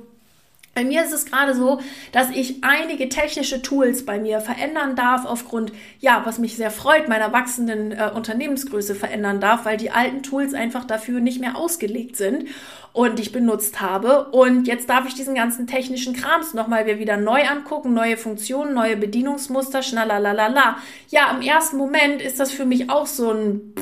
bei 0.76 0.86
mir 0.86 1.04
ist 1.04 1.12
es 1.12 1.26
gerade 1.26 1.56
so, 1.56 1.80
dass 2.12 2.30
ich 2.30 2.64
einige 2.64 3.10
technische 3.10 3.62
Tools 3.62 4.06
bei 4.06 4.20
mir 4.20 4.40
verändern 4.40 4.96
darf 4.96 5.26
aufgrund, 5.26 5.72
ja, 6.00 6.22
was 6.26 6.40
mich 6.40 6.56
sehr 6.56 6.72
freut, 6.72 7.10
meiner 7.10 7.34
wachsenden 7.34 7.92
äh, 7.92 8.12
Unternehmensgröße 8.14 8.96
verändern 8.96 9.42
darf, 9.42 9.66
weil 9.66 9.78
die 9.78 9.92
alten 9.92 10.24
Tools 10.24 10.54
einfach 10.54 10.86
dafür 10.86 11.20
nicht 11.20 11.42
mehr 11.42 11.58
ausgelegt 11.58 12.16
sind 12.16 12.46
und 12.94 13.20
ich 13.20 13.32
benutzt 13.32 13.82
habe. 13.82 14.26
Und 14.26 14.68
jetzt 14.68 14.90
darf 14.90 15.08
ich 15.08 15.16
diesen 15.16 15.36
ganzen 15.36 15.68
technischen 15.68 16.14
Krams 16.14 16.54
nochmal 16.54 16.86
wieder 16.86 17.18
neu 17.18 17.44
angucken, 17.48 17.94
neue 17.94 18.18
Funktionen, 18.18 18.74
neue 18.74 18.98
Bedienungsmuster, 18.98 19.84
schnallalalala. 19.84 20.78
Ja, 21.10 21.32
im 21.32 21.42
ersten 21.42 21.78
Moment 21.78 22.22
ist 22.22 22.40
das 22.40 22.52
für 22.52 22.66
mich 22.66 22.90
auch 22.90 23.06
so 23.06 23.32
ein 23.32 23.74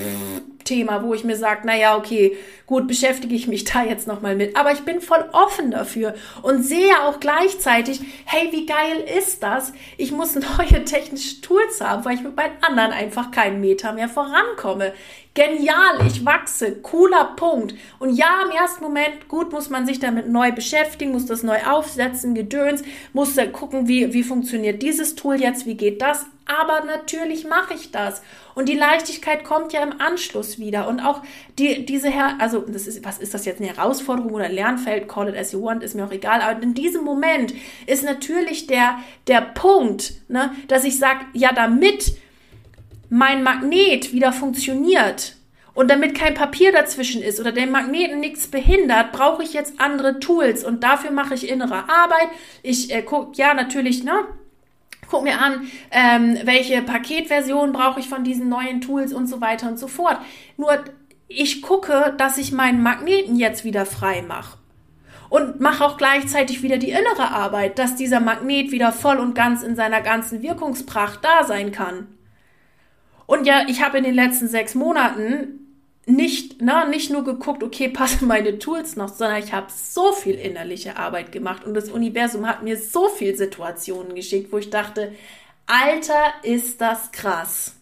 Thema, 0.68 1.04
wo 1.04 1.14
ich 1.14 1.24
mir 1.24 1.38
sage, 1.38 1.66
naja, 1.66 1.98
okay, 1.98 2.36
gut, 2.66 2.88
beschäftige 2.88 3.34
ich 3.34 3.48
mich 3.48 3.64
da 3.74 3.84
jetzt 3.84 4.08
nochmal 4.08 4.36
mit. 4.36 4.56
Aber 4.56 4.72
ich 4.72 4.82
bin 4.82 5.02
voll 5.02 5.24
offen 5.32 5.72
dafür 5.72 6.14
und 6.42 6.64
sehe 6.64 6.94
auch 7.04 7.20
gleichzeitig, 7.20 8.02
hey, 8.26 8.50
wie 8.52 8.66
geil 8.66 9.04
ist 9.18 9.42
das? 9.42 9.74
Ich 9.98 10.12
muss 10.12 10.36
neue 10.58 10.84
technische 10.84 11.42
Tools 11.42 11.82
haben, 11.82 12.06
weil 12.06 12.16
ich 12.16 12.22
mit 12.22 12.36
meinen 12.36 12.62
anderen 12.62 12.92
einfach 12.92 13.32
keinen 13.32 13.62
Meter 13.62 13.94
mehr 13.94 14.10
vorankomme. 14.10 14.94
Genial, 15.38 16.08
ich 16.08 16.26
wachse, 16.26 16.78
cooler 16.82 17.36
Punkt. 17.36 17.76
Und 18.00 18.16
ja, 18.16 18.42
im 18.44 18.50
ersten 18.50 18.84
Moment, 18.84 19.28
gut, 19.28 19.52
muss 19.52 19.70
man 19.70 19.86
sich 19.86 20.00
damit 20.00 20.28
neu 20.28 20.52
beschäftigen, 20.52 21.12
muss 21.12 21.28
das 21.28 21.44
neu 21.44 21.60
aufsetzen, 21.64 22.34
gedöns, 22.34 22.82
muss 23.14 23.36
da 23.36 23.46
gucken, 23.46 23.88
wie, 23.88 24.14
wie 24.14 24.24
funktioniert 24.24 24.82
dieses 24.82 25.14
Tool 25.14 25.40
jetzt, 25.40 25.68
wie 25.68 25.78
geht 25.78 26.02
das. 26.02 26.26
Aber 26.48 26.86
natürlich 26.86 27.48
mache 27.48 27.76
ich 27.76 27.92
das. 27.92 28.24
Und 28.56 28.68
die 28.68 28.74
Leichtigkeit 28.74 29.44
kommt 29.44 29.74
ja 29.74 29.84
im 29.84 30.02
Anschluss 30.02 30.58
wieder. 30.58 30.88
Und 30.88 31.02
auch 31.02 31.22
die, 31.60 31.86
diese, 31.86 32.10
Her 32.10 32.38
also, 32.40 32.62
das 32.62 32.88
ist, 32.88 33.06
was 33.06 33.20
ist 33.20 33.36
das 33.36 33.46
jetzt, 33.46 33.62
eine 33.62 33.70
Herausforderung 33.70 34.34
oder 34.34 34.46
ein 34.46 34.56
Lernfeld, 34.56 35.08
call 35.08 35.30
it 35.30 35.38
as 35.38 35.52
you 35.52 35.62
want, 35.62 35.84
ist 35.84 35.94
mir 35.94 36.06
auch 36.06 36.12
egal. 36.12 36.42
Aber 36.42 36.64
in 36.64 36.74
diesem 36.74 37.04
Moment 37.04 37.54
ist 37.86 38.04
natürlich 38.04 38.66
der, 38.66 38.98
der 39.28 39.42
Punkt, 39.42 40.14
ne, 40.30 40.56
dass 40.68 40.84
ich 40.84 40.98
sage, 40.98 41.20
ja, 41.34 41.54
damit 41.54 42.18
mein 43.10 43.44
Magnet 43.44 44.14
wieder 44.14 44.34
funktioniert 44.34 45.36
und 45.78 45.92
damit 45.92 46.16
kein 46.16 46.34
Papier 46.34 46.72
dazwischen 46.72 47.22
ist 47.22 47.40
oder 47.40 47.52
den 47.52 47.70
Magneten 47.70 48.20
nichts 48.20 48.48
behindert, 48.48 49.12
brauche 49.12 49.44
ich 49.44 49.54
jetzt 49.54 49.80
andere 49.80 50.20
Tools 50.20 50.64
und 50.64 50.84
dafür 50.84 51.12
mache 51.12 51.36
ich 51.36 51.48
innere 51.48 51.88
Arbeit. 51.88 52.30
Ich 52.64 52.92
äh, 52.92 53.04
gucke, 53.04 53.38
ja, 53.38 53.54
natürlich, 53.54 54.04
ne? 54.04 54.26
Guck 55.08 55.22
mir 55.24 55.40
an, 55.40 55.70
ähm, 55.92 56.40
welche 56.44 56.82
Paketversion 56.82 57.74
brauche 57.74 58.00
ich 58.00 58.10
von 58.10 58.24
diesen 58.24 58.50
neuen 58.50 58.82
Tools 58.82 59.14
und 59.14 59.28
so 59.28 59.40
weiter 59.40 59.70
und 59.70 59.78
so 59.78 59.88
fort. 59.88 60.18
Nur 60.58 60.84
ich 61.28 61.62
gucke, 61.62 62.16
dass 62.18 62.38
ich 62.38 62.52
meinen 62.52 62.82
Magneten 62.82 63.36
jetzt 63.36 63.64
wieder 63.64 63.86
frei 63.86 64.22
mache. 64.22 64.58
Und 65.30 65.60
mache 65.60 65.86
auch 65.86 65.98
gleichzeitig 65.98 66.64
wieder 66.64 66.78
die 66.78 66.90
innere 66.90 67.32
Arbeit, 67.32 67.78
dass 67.78 67.96
dieser 67.96 68.20
Magnet 68.20 68.72
wieder 68.72 68.92
voll 68.92 69.18
und 69.18 69.36
ganz 69.36 69.62
in 69.62 69.76
seiner 69.76 70.02
ganzen 70.02 70.42
Wirkungspracht 70.42 71.24
da 71.24 71.44
sein 71.44 71.72
kann. 71.72 72.17
Und 73.28 73.46
ja, 73.46 73.66
ich 73.68 73.84
habe 73.84 74.00
in 74.00 74.04
den 74.04 74.16
letzten 74.16 74.48
sechs 74.48 74.74
Monaten 74.74 75.68
nicht, 76.08 76.62
na, 76.62 76.86
nicht 76.86 77.12
nur 77.12 77.24
geguckt, 77.24 77.62
okay, 77.62 77.90
passen 77.94 78.28
meine 78.28 78.58
Tools 78.58 78.96
noch, 78.96 79.10
sondern 79.10 79.44
ich 79.44 79.54
habe 79.54 79.68
so 79.70 80.14
viel 80.14 80.36
innerliche 80.36 80.98
Arbeit 80.98 81.32
gemacht 81.32 81.64
und 81.66 81.76
das 81.76 81.90
Universum 81.90 82.48
hat 82.48 82.64
mir 82.64 82.78
so 82.78 83.10
viel 83.10 83.36
Situationen 83.36 84.16
geschickt, 84.16 84.52
wo 84.52 84.58
ich 84.58 84.72
dachte, 84.72 85.14
Alter, 85.68 86.34
ist 86.44 86.80
das 86.82 87.12
krass. 87.12 87.77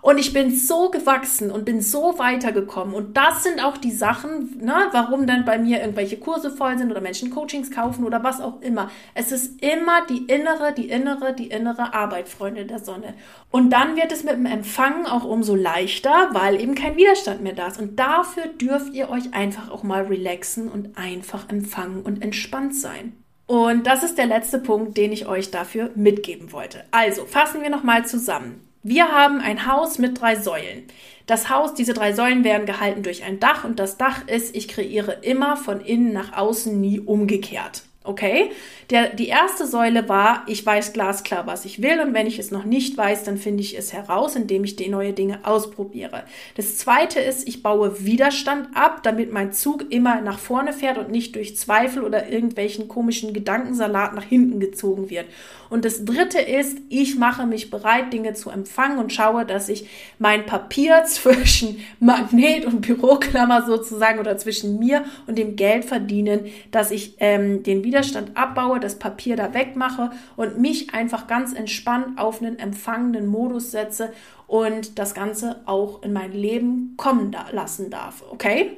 Und 0.00 0.18
ich 0.18 0.32
bin 0.32 0.54
so 0.54 0.90
gewachsen 0.90 1.50
und 1.50 1.64
bin 1.64 1.80
so 1.80 2.18
weitergekommen. 2.18 2.94
Und 2.94 3.16
das 3.16 3.42
sind 3.42 3.62
auch 3.62 3.76
die 3.76 3.90
Sachen, 3.90 4.58
ne, 4.58 4.88
warum 4.92 5.26
dann 5.26 5.44
bei 5.44 5.58
mir 5.58 5.80
irgendwelche 5.80 6.18
Kurse 6.18 6.50
voll 6.50 6.78
sind 6.78 6.90
oder 6.90 7.00
Menschen 7.00 7.30
Coachings 7.30 7.70
kaufen 7.70 8.04
oder 8.04 8.22
was 8.22 8.40
auch 8.40 8.60
immer. 8.60 8.90
Es 9.14 9.32
ist 9.32 9.62
immer 9.62 10.06
die 10.06 10.24
innere, 10.26 10.72
die 10.72 10.88
innere, 10.88 11.34
die 11.34 11.48
innere 11.48 11.94
Arbeit, 11.94 12.28
Freunde 12.28 12.66
der 12.66 12.78
Sonne. 12.78 13.14
Und 13.50 13.70
dann 13.70 13.96
wird 13.96 14.12
es 14.12 14.24
mit 14.24 14.34
dem 14.34 14.46
Empfangen 14.46 15.06
auch 15.06 15.24
umso 15.24 15.54
leichter, 15.54 16.28
weil 16.32 16.60
eben 16.60 16.74
kein 16.74 16.96
Widerstand 16.96 17.42
mehr 17.42 17.54
da 17.54 17.68
ist. 17.68 17.80
Und 17.80 17.98
dafür 17.98 18.46
dürft 18.46 18.94
ihr 18.94 19.10
euch 19.10 19.34
einfach 19.34 19.70
auch 19.70 19.82
mal 19.82 20.04
relaxen 20.04 20.68
und 20.68 20.96
einfach 20.96 21.48
empfangen 21.48 22.02
und 22.02 22.22
entspannt 22.22 22.74
sein. 22.74 23.12
Und 23.46 23.86
das 23.86 24.02
ist 24.02 24.18
der 24.18 24.26
letzte 24.26 24.58
Punkt, 24.58 24.96
den 24.96 25.12
ich 25.12 25.26
euch 25.26 25.50
dafür 25.50 25.90
mitgeben 25.94 26.52
wollte. 26.52 26.84
Also 26.90 27.24
fassen 27.24 27.62
wir 27.62 27.70
nochmal 27.70 28.04
zusammen. 28.04 28.65
Wir 28.88 29.10
haben 29.10 29.40
ein 29.40 29.66
Haus 29.66 29.98
mit 29.98 30.20
drei 30.20 30.36
Säulen. 30.36 30.84
Das 31.26 31.50
Haus, 31.50 31.74
diese 31.74 31.92
drei 31.92 32.12
Säulen 32.12 32.44
werden 32.44 32.66
gehalten 32.66 33.02
durch 33.02 33.24
ein 33.24 33.40
Dach 33.40 33.64
und 33.64 33.80
das 33.80 33.96
Dach 33.98 34.28
ist, 34.28 34.54
ich 34.54 34.68
kreiere 34.68 35.10
immer 35.22 35.56
von 35.56 35.80
innen 35.80 36.12
nach 36.12 36.36
außen, 36.36 36.80
nie 36.80 37.00
umgekehrt. 37.00 37.82
Okay? 38.06 38.50
Der, 38.90 39.08
die 39.08 39.26
erste 39.26 39.66
Säule 39.66 40.08
war, 40.08 40.44
ich 40.46 40.64
weiß 40.64 40.92
glasklar, 40.92 41.46
was 41.46 41.64
ich 41.64 41.82
will 41.82 42.00
und 42.00 42.14
wenn 42.14 42.28
ich 42.28 42.38
es 42.38 42.52
noch 42.52 42.64
nicht 42.64 42.96
weiß, 42.96 43.24
dann 43.24 43.36
finde 43.36 43.62
ich 43.62 43.76
es 43.76 43.92
heraus, 43.92 44.36
indem 44.36 44.62
ich 44.62 44.76
die 44.76 44.88
neue 44.88 45.12
Dinge 45.12 45.40
ausprobiere. 45.42 46.22
Das 46.56 46.78
zweite 46.78 47.18
ist, 47.18 47.48
ich 47.48 47.64
baue 47.64 48.04
Widerstand 48.04 48.68
ab, 48.76 49.02
damit 49.02 49.32
mein 49.32 49.52
Zug 49.52 49.90
immer 49.90 50.20
nach 50.20 50.38
vorne 50.38 50.72
fährt 50.72 50.98
und 50.98 51.10
nicht 51.10 51.34
durch 51.34 51.56
Zweifel 51.56 52.04
oder 52.04 52.28
irgendwelchen 52.28 52.86
komischen 52.86 53.32
Gedankensalat 53.32 54.14
nach 54.14 54.22
hinten 54.22 54.60
gezogen 54.60 55.10
wird. 55.10 55.26
Und 55.68 55.84
das 55.84 56.04
dritte 56.04 56.38
ist, 56.38 56.78
ich 56.88 57.16
mache 57.16 57.44
mich 57.44 57.70
bereit, 57.70 58.12
Dinge 58.12 58.34
zu 58.34 58.50
empfangen 58.50 58.98
und 58.98 59.12
schaue, 59.12 59.44
dass 59.44 59.68
ich 59.68 59.88
mein 60.20 60.46
Papier 60.46 61.02
zwischen 61.06 61.80
Magnet 61.98 62.66
und 62.66 62.82
Büroklammer 62.82 63.66
sozusagen 63.66 64.20
oder 64.20 64.38
zwischen 64.38 64.78
mir 64.78 65.04
und 65.26 65.36
dem 65.38 65.56
Geld 65.56 65.84
verdienen, 65.84 66.46
dass 66.70 66.92
ich 66.92 67.16
ähm, 67.18 67.64
den 67.64 67.82
Widerstand 67.82 67.95
Widerstand 67.96 68.36
abbaue, 68.36 68.78
das 68.78 68.98
Papier 68.98 69.36
da 69.36 69.54
wegmache 69.54 70.10
und 70.36 70.58
mich 70.58 70.92
einfach 70.92 71.26
ganz 71.26 71.54
entspannt 71.54 72.18
auf 72.18 72.42
einen 72.42 72.58
empfangenden 72.58 73.26
Modus 73.26 73.70
setze 73.70 74.12
und 74.46 74.98
das 74.98 75.14
Ganze 75.14 75.62
auch 75.64 76.02
in 76.02 76.12
mein 76.12 76.32
Leben 76.32 76.92
kommen 76.98 77.32
da 77.32 77.46
lassen 77.52 77.88
darf. 77.88 78.22
Okay? 78.30 78.76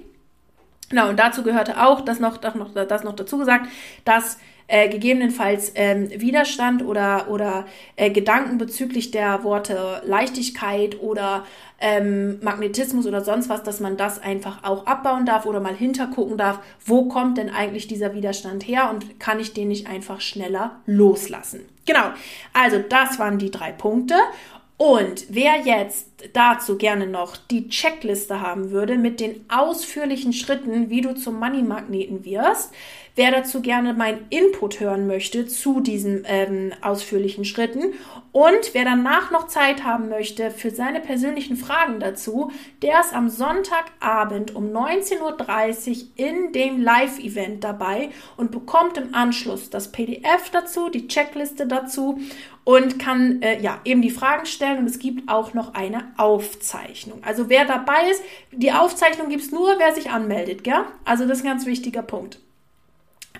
Genau, 0.89 1.09
und 1.09 1.19
dazu 1.19 1.43
gehörte 1.43 1.85
auch, 1.85 2.01
das 2.03 2.21
noch, 2.21 2.37
das 2.37 2.55
noch, 2.55 2.73
das 2.73 3.03
noch 3.03 3.17
dazu 3.17 3.39
gesagt, 3.39 3.67
dass 4.05 4.39
äh, 4.69 4.89
gegebenenfalls 4.89 5.73
ähm, 5.75 6.09
Widerstand 6.11 6.85
oder, 6.85 7.29
oder 7.31 7.67
äh, 7.97 8.11
Gedanken 8.11 8.59
bezüglich 8.59 9.11
der 9.11 9.43
Worte 9.43 10.03
Leichtigkeit 10.05 11.01
oder 11.01 11.45
ähm, 11.81 12.39
Magnetismus 12.43 13.07
oder 13.07 13.23
sonst 13.25 13.49
was, 13.49 13.63
dass 13.63 13.81
man 13.81 13.97
das 13.97 14.21
einfach 14.21 14.63
auch 14.65 14.87
abbauen 14.87 15.27
darf 15.27 15.47
oder 15.47 15.61
mal 15.61 15.75
hintergucken 15.75 16.37
darf, 16.37 16.61
wo 16.85 17.09
kommt 17.09 17.39
denn 17.39 17.51
eigentlich 17.51 17.89
dieser 17.89 18.15
Widerstand 18.15 18.67
her 18.69 18.91
und 18.91 19.19
kann 19.19 19.41
ich 19.41 19.55
den 19.55 19.69
nicht 19.69 19.89
einfach 19.89 20.21
schneller 20.21 20.77
loslassen. 20.87 21.61
Genau, 21.87 22.11
also 22.53 22.79
das 22.79 23.19
waren 23.19 23.39
die 23.39 23.51
drei 23.51 23.73
Punkte. 23.73 24.15
Und 24.77 25.25
wer 25.29 25.57
jetzt 25.65 26.07
dazu 26.35 26.79
gerne 26.79 27.09
noch 27.09 27.37
die 27.37 27.69
Checkliste 27.69 28.41
haben 28.41 28.71
würde 28.71 28.97
mit 28.97 29.19
den 29.19 29.45
ausführlichen 29.49 30.33
Schritten, 30.33 30.89
wie 30.89 31.01
du 31.01 31.17
zum 31.17 31.41
Money-Magneten 31.41 32.25
wirst, 32.25 32.73
wer 33.19 33.33
dazu 33.33 33.61
gerne 33.61 33.95
meinen 33.95 34.27
Input 34.31 34.79
hören 34.79 35.09
möchte 35.09 35.49
zu 35.49 35.81
diesen 35.81 36.23
ähm, 36.25 36.73
ausführlichen 36.83 37.45
Schritten 37.45 37.93
und 38.31 38.75
wer 38.75 38.85
danach 38.85 39.33
noch 39.33 39.49
Zeit 39.49 39.83
haben 39.83 40.09
möchte 40.09 40.53
für 40.53 40.71
seine 40.71 41.01
persönlichen 41.01 41.57
Fragen 41.57 41.99
dazu, 41.99 42.53
der 42.81 43.01
ist 43.01 43.13
am 43.13 43.29
Sonntagabend 43.29 44.55
um 44.55 44.67
19.30 44.67 45.91
Uhr 45.91 46.09
in 46.15 46.53
dem 46.53 46.81
Live-Event 46.81 47.65
dabei 47.65 48.11
und 48.37 48.53
bekommt 48.53 48.97
im 48.97 49.13
Anschluss 49.17 49.69
das 49.69 49.91
PDF 49.91 50.51
dazu, 50.53 50.89
die 50.89 51.09
Checkliste 51.09 51.67
dazu 51.67 52.21
und 52.63 53.01
kann 53.01 53.43
äh, 53.43 53.61
ja 53.61 53.81
eben 53.85 54.01
die 54.01 54.11
Fragen 54.11 54.47
stellen 54.47 54.79
und 54.79 54.87
es 54.87 55.01
gibt 55.01 55.29
auch 55.29 55.55
noch 55.55 55.75
eine 55.75 56.13
Aufzeichnung. 56.19 57.21
Also 57.25 57.49
wer 57.49 57.65
dabei 57.65 58.11
ist, 58.13 58.23
die 58.53 58.71
Aufzeichnung 58.71 59.29
gibt 59.29 59.43
es 59.43 59.51
nur, 59.51 59.75
wer 59.79 59.93
sich 59.93 60.11
anmeldet, 60.11 60.63
gell? 60.63 60.85
Also 61.05 61.27
das 61.27 61.39
ist 61.39 61.45
ein 61.45 61.51
ganz 61.51 61.67
wichtiger 61.67 62.03
Punkt. 62.03 62.39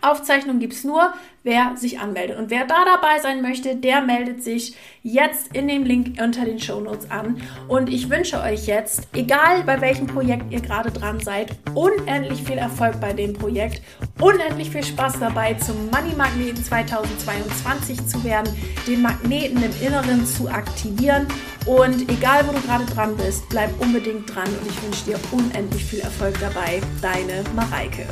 Aufzeichnung 0.03 0.59
gibt 0.59 0.75
es 0.75 0.85
nur, 0.85 1.13
wer 1.43 1.77
sich 1.77 1.99
anmeldet. 1.99 2.39
Und 2.39 2.51
wer 2.51 2.67
da 2.67 2.85
dabei 2.85 3.21
sein 3.21 3.41
möchte, 3.43 3.77
der 3.77 4.03
meldet 4.03 4.43
sich 4.43 4.77
jetzt 5.03 5.55
in 5.55 5.67
dem 5.67 5.85
Link 5.85 6.21
unter 6.21 6.45
den 6.45 6.59
Show 6.59 6.81
Notes 6.81 7.11
an. 7.11 7.41
Und 7.69 7.89
ich 7.89 8.11
wünsche 8.11 8.41
euch 8.41 8.67
jetzt, 8.67 9.09
egal 9.15 9.63
bei 9.65 9.81
welchem 9.81 10.07
Projekt 10.07 10.53
ihr 10.53 10.61
gerade 10.61 10.91
dran 10.91 11.21
seid, 11.21 11.57
unendlich 11.75 12.43
viel 12.43 12.59
Erfolg 12.59 13.01
bei 13.01 13.13
dem 13.13 13.33
Projekt, 13.33 13.83
unendlich 14.21 14.71
viel 14.71 14.85
Spaß 14.85 15.21
dabei, 15.21 15.55
zum 15.55 15.87
Money 15.87 16.15
Magneten 16.17 16.63
2022 16.63 18.07
zu 18.07 18.23
werden, 18.25 18.55
den 18.87 19.03
Magneten 19.03 19.63
im 19.63 19.73
Inneren 19.87 20.27
zu 20.27 20.49
aktivieren. 20.49 21.27
Und 21.67 22.11
egal, 22.11 22.47
wo 22.47 22.53
du 22.53 22.61
gerade 22.61 22.85
dran 22.87 23.17
bist, 23.17 23.49
bleib 23.49 23.71
unbedingt 23.81 24.35
dran 24.35 24.49
und 24.49 24.71
ich 24.71 24.83
wünsche 24.83 25.05
dir 25.05 25.19
unendlich 25.33 25.85
viel 25.85 26.01
Erfolg 26.01 26.39
dabei. 26.41 26.81
Deine 27.01 27.45
Mareike. 27.55 28.07